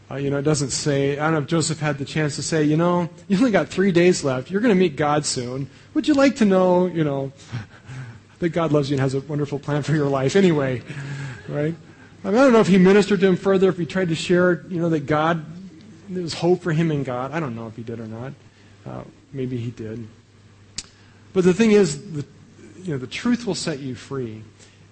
[0.10, 2.44] Uh, you know, it doesn't say, I don't know if Joseph had the chance to
[2.44, 4.50] say, you know, you only got three days left.
[4.52, 5.70] You're going to meet God soon.
[5.94, 7.34] Would you like to know, you know,
[8.40, 10.82] that God loves you and has a wonderful plan for your life anyway?
[11.50, 11.76] Right?
[12.24, 14.16] I, mean, I don't know if he ministered to him further, if he tried to
[14.16, 15.46] share, you know, that God,
[16.10, 17.32] there was hope for him in God.
[17.32, 18.34] I don't know if he did or not.
[18.86, 20.08] Uh, maybe he did.
[21.34, 22.26] But the thing is, the,
[22.82, 24.44] you know, the truth will set you free.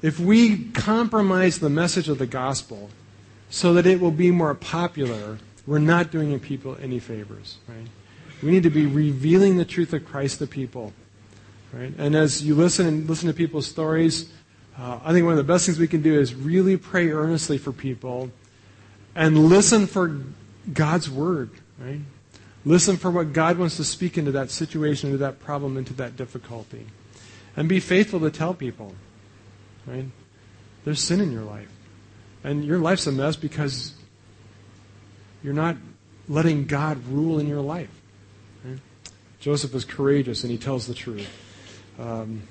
[0.02, 2.90] If we compromise the message of the gospel,
[3.50, 7.88] so that it will be more popular, we're not doing people any favors, right?
[8.44, 10.94] We need to be revealing the truth of Christ to people,
[11.72, 11.94] right?
[11.98, 14.30] And as you listen and listen to people's stories,
[14.78, 17.58] uh, I think one of the best things we can do is really pray earnestly
[17.58, 18.30] for people
[19.16, 20.22] and listen for
[20.74, 22.02] God's word, right?
[22.66, 26.16] Listen for what God wants to speak into that situation, into that problem, into that
[26.16, 26.88] difficulty.
[27.56, 28.96] And be faithful to tell people,
[29.86, 30.06] right?
[30.84, 31.70] There's sin in your life.
[32.44, 33.94] And your life's a mess because
[35.44, 35.78] you're not
[36.28, 37.90] letting God rule in your life.
[38.64, 38.80] Right?
[39.40, 41.28] Joseph is courageous and he tells the truth.
[42.00, 42.44] Um,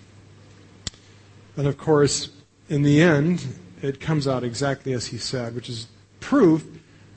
[1.57, 2.31] and of course,
[2.69, 3.45] in the end,
[3.83, 5.87] it comes out exactly as he said, which is
[6.21, 6.65] proof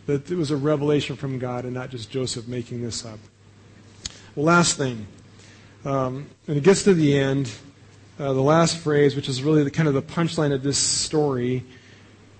[0.07, 3.19] that it was a revelation from God and not just Joseph making this up.
[4.35, 5.05] Well, last thing.
[5.85, 7.51] Um, and it gets to the end,
[8.19, 11.63] uh, the last phrase, which is really the kind of the punchline of this story,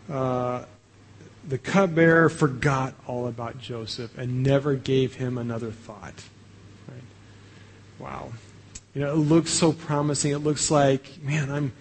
[0.10, 0.64] uh,
[1.48, 6.24] the cupbearer forgot all about Joseph and never gave him another thought.
[6.88, 7.04] Right?
[8.00, 8.32] Wow.
[8.94, 10.32] You know, it looks so promising.
[10.32, 11.74] It looks like, man, I'm,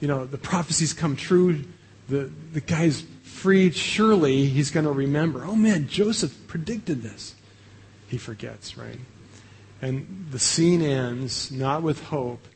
[0.00, 1.64] you know, the prophecies come true.
[2.08, 3.74] The, the guy's freed.
[3.74, 5.44] Surely he's going to remember.
[5.44, 7.34] Oh, man, Joseph predicted this.
[8.08, 8.98] He forgets, right?
[9.82, 12.46] And the scene ends not with hope,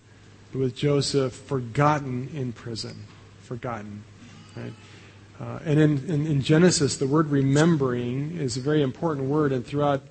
[0.53, 3.05] but with Joseph forgotten in prison.
[3.43, 4.05] Forgotten,
[4.57, 4.73] right?
[5.41, 9.65] Uh, and in, in, in, Genesis, the word remembering is a very important word, and
[9.65, 10.03] throughout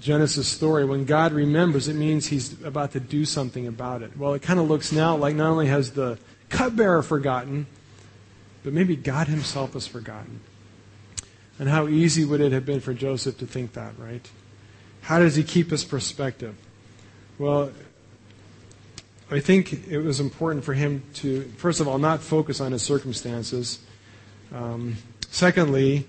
[0.00, 4.16] Genesis story, when God remembers, it means He's about to do something about it.
[4.16, 6.18] Well, it kind of looks now like not only has the
[6.50, 7.66] cupbearer forgotten,
[8.62, 10.40] but maybe God Himself has forgotten.
[11.58, 14.28] And how easy would it have been for Joseph to think that, right?
[15.02, 16.54] How does he keep his perspective?
[17.38, 17.72] Well,
[19.30, 22.82] I think it was important for him to, first of all, not focus on his
[22.82, 23.80] circumstances
[24.54, 24.96] um,
[25.28, 26.06] secondly,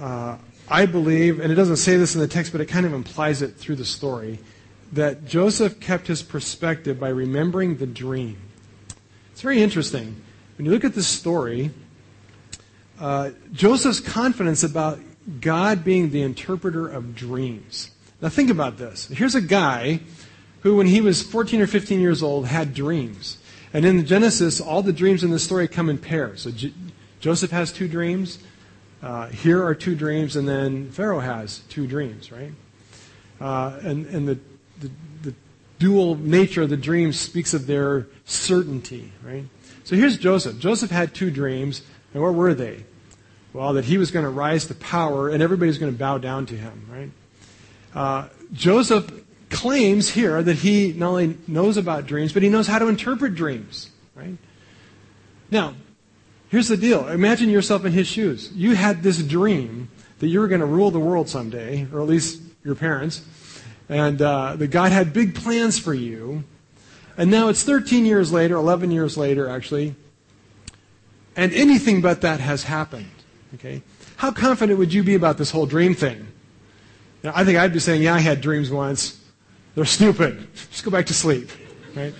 [0.00, 0.36] uh,
[0.68, 3.42] I believe, and it doesn't say this in the text, but it kind of implies
[3.42, 4.38] it through the story,
[4.92, 8.38] that Joseph kept his perspective by remembering the dream.
[9.32, 10.16] It's very interesting.
[10.56, 11.70] When you look at this story,
[13.00, 14.98] uh, Joseph's confidence about
[15.40, 17.90] God being the interpreter of dreams.
[18.20, 19.08] Now, think about this.
[19.08, 20.00] Here's a guy
[20.60, 23.38] who, when he was 14 or 15 years old, had dreams.
[23.72, 26.42] And in Genesis, all the dreams in the story come in pairs.
[26.42, 26.52] So
[27.20, 28.38] Joseph has two dreams.
[29.02, 32.52] Uh, here are two dreams, and then Pharaoh has two dreams, right?
[33.40, 34.38] Uh, and and the,
[34.78, 34.90] the,
[35.82, 39.44] dual nature of the dream speaks of their certainty, right?
[39.82, 40.60] So here's Joseph.
[40.60, 41.82] Joseph had two dreams,
[42.14, 42.84] and what were they?
[43.52, 46.46] Well, that he was going to rise to power and everybody's going to bow down
[46.46, 47.10] to him, right?
[47.94, 49.10] Uh, Joseph
[49.50, 53.34] claims here that he not only knows about dreams, but he knows how to interpret
[53.34, 54.38] dreams, right?
[55.50, 55.74] Now,
[56.48, 57.08] here's the deal.
[57.08, 58.52] Imagine yourself in his shoes.
[58.54, 62.06] You had this dream that you were going to rule the world someday, or at
[62.06, 63.22] least your parents,
[63.92, 66.44] and uh, that God had big plans for you.
[67.16, 69.94] And now it's 13 years later, 11 years later, actually,
[71.36, 73.10] and anything but that has happened.
[73.54, 73.82] Okay?
[74.16, 76.26] How confident would you be about this whole dream thing?
[77.22, 79.20] Now, I think I'd be saying, yeah, I had dreams once.
[79.74, 80.48] They're stupid.
[80.70, 81.50] Just go back to sleep.
[81.94, 82.14] Right?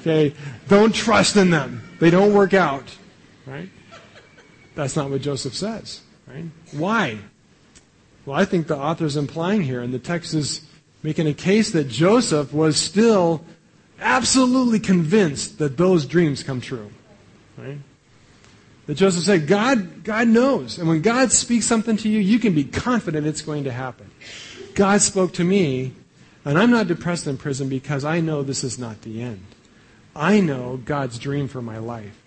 [0.00, 0.34] Okay?
[0.68, 1.82] Don't trust in them.
[2.00, 2.84] They don't work out.
[3.46, 3.68] Right?
[4.74, 6.00] That's not what Joseph says.
[6.26, 6.44] Right?
[6.72, 7.18] Why?
[8.24, 10.65] Well, I think the author is implying here, and the text is
[11.06, 13.44] making a case that Joseph was still
[14.00, 16.90] absolutely convinced that those dreams come true.
[17.56, 17.78] Right?
[18.86, 20.78] That Joseph said, God, God knows.
[20.78, 24.10] And when God speaks something to you, you can be confident it's going to happen.
[24.74, 25.92] God spoke to me,
[26.44, 29.46] and I'm not depressed in prison because I know this is not the end.
[30.16, 32.20] I know God's dream for my life.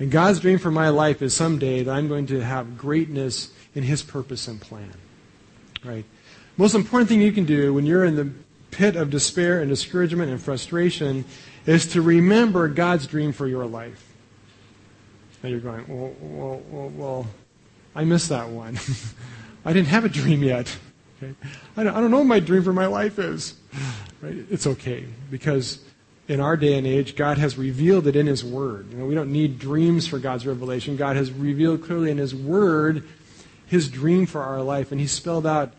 [0.00, 3.84] And God's dream for my life is someday that I'm going to have greatness in
[3.84, 4.92] His purpose and plan.
[5.84, 6.04] Right?
[6.56, 8.30] Most important thing you can do when you're in the
[8.70, 11.24] pit of despair and discouragement and frustration
[11.66, 14.12] is to remember God's dream for your life.
[15.42, 17.26] And you're going, well, well, well, well
[17.94, 18.78] I missed that one.
[19.64, 20.76] I didn't have a dream yet.
[21.22, 21.34] Okay?
[21.76, 23.54] I, don't, I don't know what my dream for my life is.
[24.20, 24.36] Right?
[24.50, 25.80] It's okay because
[26.28, 28.90] in our day and age, God has revealed it in His Word.
[28.90, 30.96] You know, we don't need dreams for God's revelation.
[30.96, 33.06] God has revealed clearly in His Word
[33.66, 35.72] His dream for our life, and He spelled out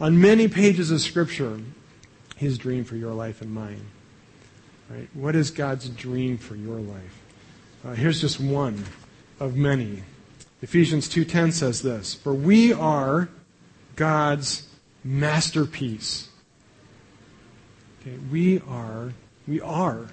[0.00, 1.60] on many pages of Scripture
[2.36, 3.86] His dream for your life and mine.
[4.90, 5.08] Right?
[5.14, 7.22] What is God's dream for your life?
[7.84, 8.84] Uh, here's just one
[9.40, 10.02] of many.
[10.62, 13.28] Ephesians 2:10 says this, "For we are
[13.96, 14.62] God's
[15.02, 16.28] masterpiece."
[18.00, 19.12] Okay, we are
[19.48, 20.10] we are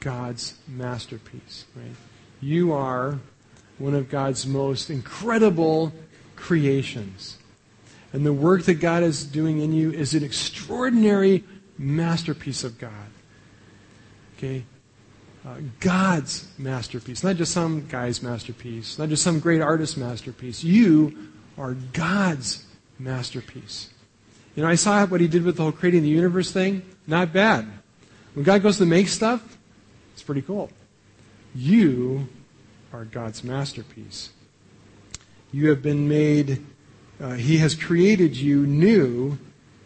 [0.00, 1.96] God's masterpiece, right?
[2.40, 3.18] You are
[3.78, 5.92] one of God's most incredible
[6.36, 7.37] creations.
[8.12, 11.44] And the work that God is doing in you is an extraordinary
[11.76, 12.92] masterpiece of God.
[14.36, 14.64] Okay?
[15.48, 20.62] uh, God's masterpiece, not just some guy's masterpiece, not just some great artist's masterpiece.
[20.62, 22.64] You are God's
[22.98, 23.90] masterpiece.
[24.54, 26.82] You know, I saw what he did with the whole creating the universe thing.
[27.06, 27.66] Not bad.
[28.34, 29.58] When God goes to make stuff,
[30.12, 30.70] it's pretty cool.
[31.54, 32.28] You
[32.92, 34.30] are God's masterpiece.
[35.52, 36.64] You have been made,
[37.20, 39.38] uh, He has created you new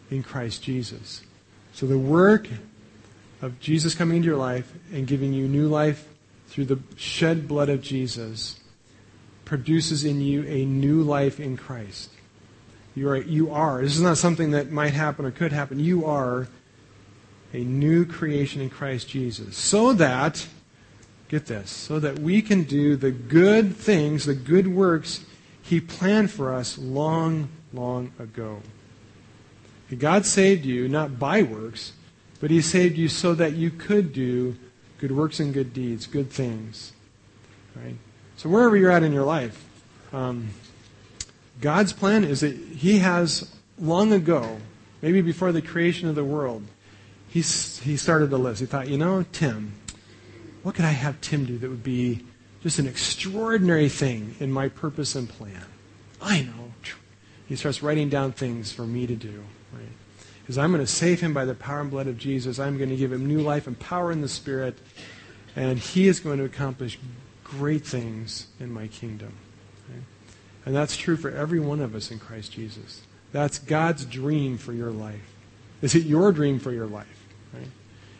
[0.09, 1.23] in Christ Jesus.
[1.73, 2.47] So the work
[3.41, 6.07] of Jesus coming into your life and giving you new life
[6.47, 8.59] through the shed blood of Jesus
[9.43, 12.09] produces in you a new life in Christ.
[12.95, 13.81] You are, you are.
[13.81, 15.79] This is not something that might happen or could happen.
[15.79, 16.47] You are
[17.53, 19.57] a new creation in Christ Jesus.
[19.57, 20.47] So that,
[21.27, 25.25] get this, so that we can do the good things, the good works
[25.63, 28.61] He planned for us long, long ago.
[29.97, 31.93] God saved you not by works,
[32.39, 34.57] but he saved you so that you could do
[34.97, 36.93] good works and good deeds, good things.
[37.75, 37.95] Right?
[38.37, 39.65] So wherever you're at in your life,
[40.11, 40.49] um,
[41.61, 44.57] God's plan is that he has long ago,
[45.01, 46.63] maybe before the creation of the world,
[47.29, 48.59] he, he started the list.
[48.59, 49.73] He thought, you know, Tim,
[50.61, 52.25] what could I have Tim do that would be
[52.63, 55.65] just an extraordinary thing in my purpose and plan?
[56.21, 56.71] I know.
[57.47, 59.43] He starts writing down things for me to do.
[59.73, 59.83] Right?
[60.41, 62.57] Because I'm going to save him by the power and blood of Jesus.
[62.57, 64.77] I'm going to give him new life and power in the Spirit.
[65.55, 66.97] And he is going to accomplish
[67.43, 69.33] great things in my kingdom.
[69.89, 69.99] Okay?
[70.65, 73.03] And that's true for every one of us in Christ Jesus.
[73.33, 75.35] That's God's dream for your life.
[75.81, 77.25] Is it your dream for your life?
[77.53, 77.67] Right?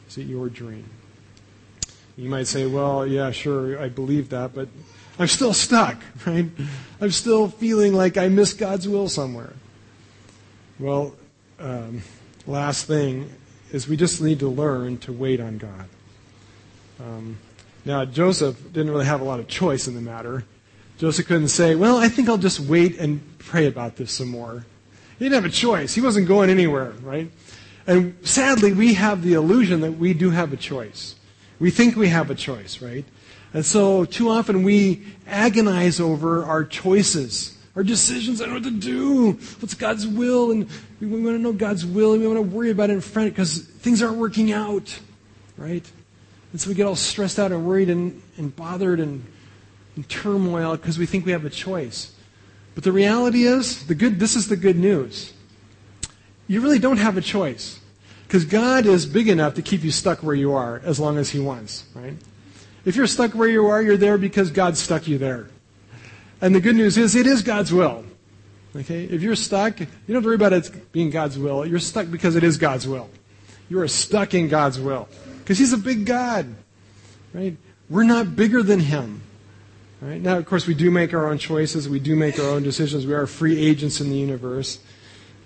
[0.07, 0.89] Is it your dream?
[2.15, 4.67] You might say, well, yeah, sure, I believe that, but
[5.17, 6.45] I'm still stuck, right?
[7.01, 9.53] I'm still feeling like I missed God's will somewhere.
[10.79, 11.15] Well,
[11.59, 12.01] um,
[12.45, 13.29] last thing
[13.71, 15.85] is we just need to learn to wait on God.
[16.99, 17.37] Um,
[17.85, 20.45] now, Joseph didn't really have a lot of choice in the matter.
[20.97, 24.65] Joseph couldn't say, Well, I think I'll just wait and pray about this some more.
[25.19, 25.93] He didn't have a choice.
[25.93, 27.29] He wasn't going anywhere, right?
[27.85, 31.15] And sadly, we have the illusion that we do have a choice.
[31.59, 33.05] We think we have a choice, right?
[33.53, 38.41] And so, too often, we agonize over our choices our decisions.
[38.41, 39.31] I don't know what to do.
[39.59, 40.51] What's God's will?
[40.51, 43.01] And we want to know God's will, and we want to worry about it in
[43.01, 44.99] front because things aren't working out,
[45.57, 45.83] right?
[46.51, 49.25] And so we get all stressed out and worried and, and bothered and
[49.97, 52.13] in turmoil because we think we have a choice.
[52.75, 55.33] But the reality is, the good, this is the good news.
[56.47, 57.79] You really don't have a choice.
[58.33, 61.29] Because God is big enough to keep you stuck where you are as long as
[61.29, 62.15] He wants, right?
[62.83, 65.49] If you're stuck where you are, you're there because God stuck you there.
[66.41, 68.03] And the good news is, it is God's will.
[68.75, 69.03] Okay?
[69.03, 71.63] If you're stuck, you don't have to worry about it being God's will.
[71.63, 73.07] You're stuck because it is God's will.
[73.69, 75.07] You are stuck in God's will.
[75.37, 76.55] Because He's a big God.
[77.35, 77.55] Right?
[77.87, 79.21] We're not bigger than Him.
[80.01, 80.19] Right?
[80.19, 81.87] Now, of course, we do make our own choices.
[81.87, 83.05] We do make our own decisions.
[83.05, 84.79] We are free agents in the universe.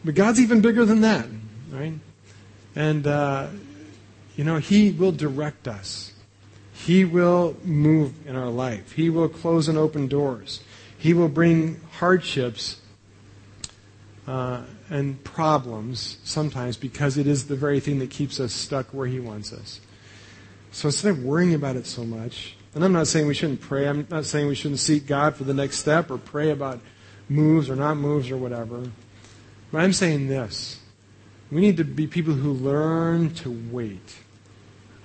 [0.05, 1.27] But God's even bigger than that.
[1.69, 1.95] Right?
[2.77, 3.47] And, uh,
[4.35, 6.13] you know, He will direct us.
[6.73, 8.91] He will move in our life.
[8.91, 10.61] He will close and open doors.
[10.95, 12.79] He will bring hardships
[14.27, 14.61] uh,
[14.91, 19.19] and problems sometimes because it is the very thing that keeps us stuck where He
[19.19, 19.81] wants us.
[20.71, 23.87] So instead of worrying about it so much, and I'm not saying we shouldn't pray,
[23.87, 26.79] I'm not saying we shouldn't seek God for the next step or pray about
[27.27, 28.83] moves or not moves or whatever.
[29.71, 30.79] But I'm saying this
[31.51, 34.15] we need to be people who learn to wait.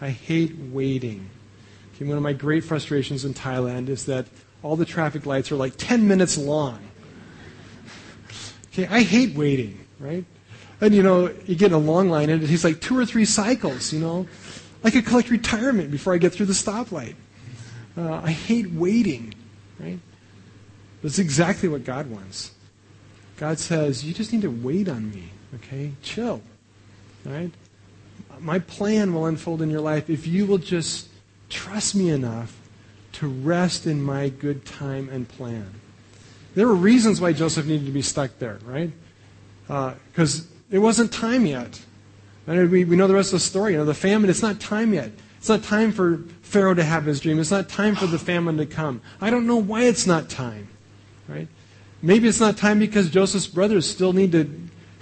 [0.01, 1.30] I hate waiting.
[1.95, 4.26] Okay, one of my great frustrations in Thailand is that
[4.62, 6.80] all the traffic lights are like 10 minutes long.
[8.72, 10.24] Okay, I hate waiting, right?
[10.80, 13.07] And you know, you get in a long line and it takes like two or
[13.07, 14.26] three cycles, you know.
[14.82, 17.14] I could collect retirement before I get through the stoplight.
[17.97, 19.34] Uh, I hate waiting,
[19.78, 19.99] right?
[21.03, 22.53] That's exactly what God wants.
[23.36, 25.92] God says, you just need to wait on me, okay?
[26.03, 26.42] Chill,
[27.24, 27.50] right?
[28.40, 31.09] My plan will unfold in your life if you will just
[31.48, 32.59] trust me enough
[33.12, 35.74] to rest in my good time and plan.
[36.55, 38.90] There were reasons why Joseph needed to be stuck there, right?
[39.66, 41.80] Because uh, it wasn't time yet.
[42.46, 43.72] And we, we know the rest of the story.
[43.72, 45.11] You know, the famine, it's not time yet.
[45.38, 47.38] It's not time for Pharaoh to have his dream.
[47.38, 49.00] It's not time for the famine to come.
[49.20, 50.68] I don't know why it's not time,
[51.28, 51.48] right?
[52.00, 54.50] Maybe it's not time because Joseph's brothers still need to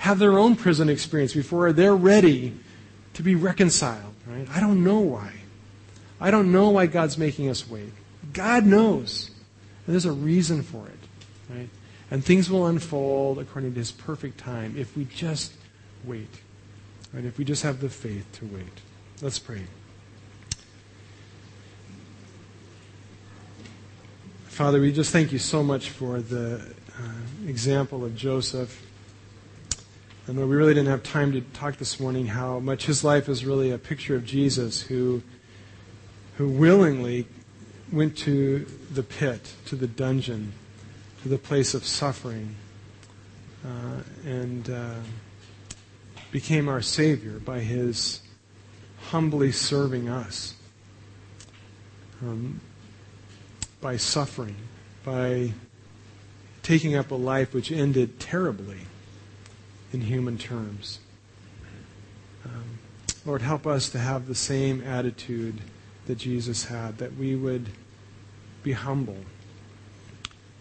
[0.01, 2.55] have their own prison experience before they're ready
[3.12, 4.48] to be reconciled, right?
[4.51, 5.30] I don't know why.
[6.18, 7.92] I don't know why God's making us wait.
[8.32, 9.30] God knows.
[9.86, 11.55] And there's a reason for it.
[11.55, 11.68] Right?
[12.11, 15.53] And things will unfold according to his perfect time if we just
[16.05, 16.34] wait.
[17.12, 17.26] Right?
[17.26, 18.80] If we just have the faith to wait.
[19.20, 19.64] Let's pray.
[24.46, 27.03] Father, we just thank you so much for the uh,
[27.46, 28.86] example of Joseph.
[30.31, 33.45] And we really didn't have time to talk this morning how much his life is
[33.45, 35.22] really a picture of Jesus who,
[36.37, 37.26] who willingly
[37.91, 40.53] went to the pit, to the dungeon,
[41.22, 42.55] to the place of suffering,
[43.64, 44.95] uh, and uh,
[46.31, 48.20] became our Savior by his
[49.07, 50.55] humbly serving us,
[52.22, 52.61] um,
[53.81, 54.55] by suffering,
[55.05, 55.53] by
[56.62, 58.78] taking up a life which ended terribly
[59.93, 61.01] in human terms.
[62.45, 62.78] Um,
[63.24, 65.61] Lord, help us to have the same attitude
[66.07, 67.68] that Jesus had, that we would
[68.62, 69.18] be humble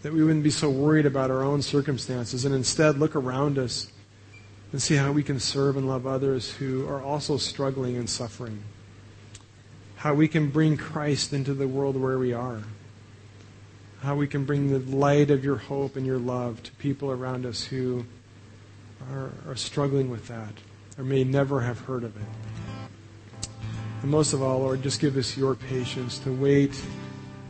[0.02, 3.92] that we wouldn't be so worried about our own circumstances and instead look around us
[4.72, 8.62] and see how we can serve and love others who are also struggling and suffering.
[9.96, 12.62] How we can bring Christ into the world where we are.
[14.00, 17.44] How we can bring the light of your hope and your love to people around
[17.44, 18.06] us who
[19.12, 20.52] are, are struggling with that
[20.98, 23.48] or may never have heard of it.
[24.02, 26.80] And most of all, Lord, just give us your patience to wait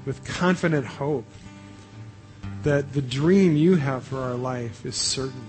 [0.05, 1.27] with confident hope
[2.63, 5.47] that the dream you have for our life is certain.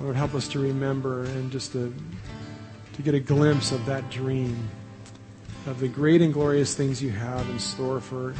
[0.00, 1.94] Lord, help us to remember and just to,
[2.94, 4.68] to get a glimpse of that dream,
[5.66, 8.34] of the great and glorious things you have in store for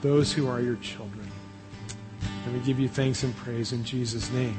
[0.00, 1.30] those who are your children.
[2.46, 4.58] And we give you thanks and praise in Jesus' name.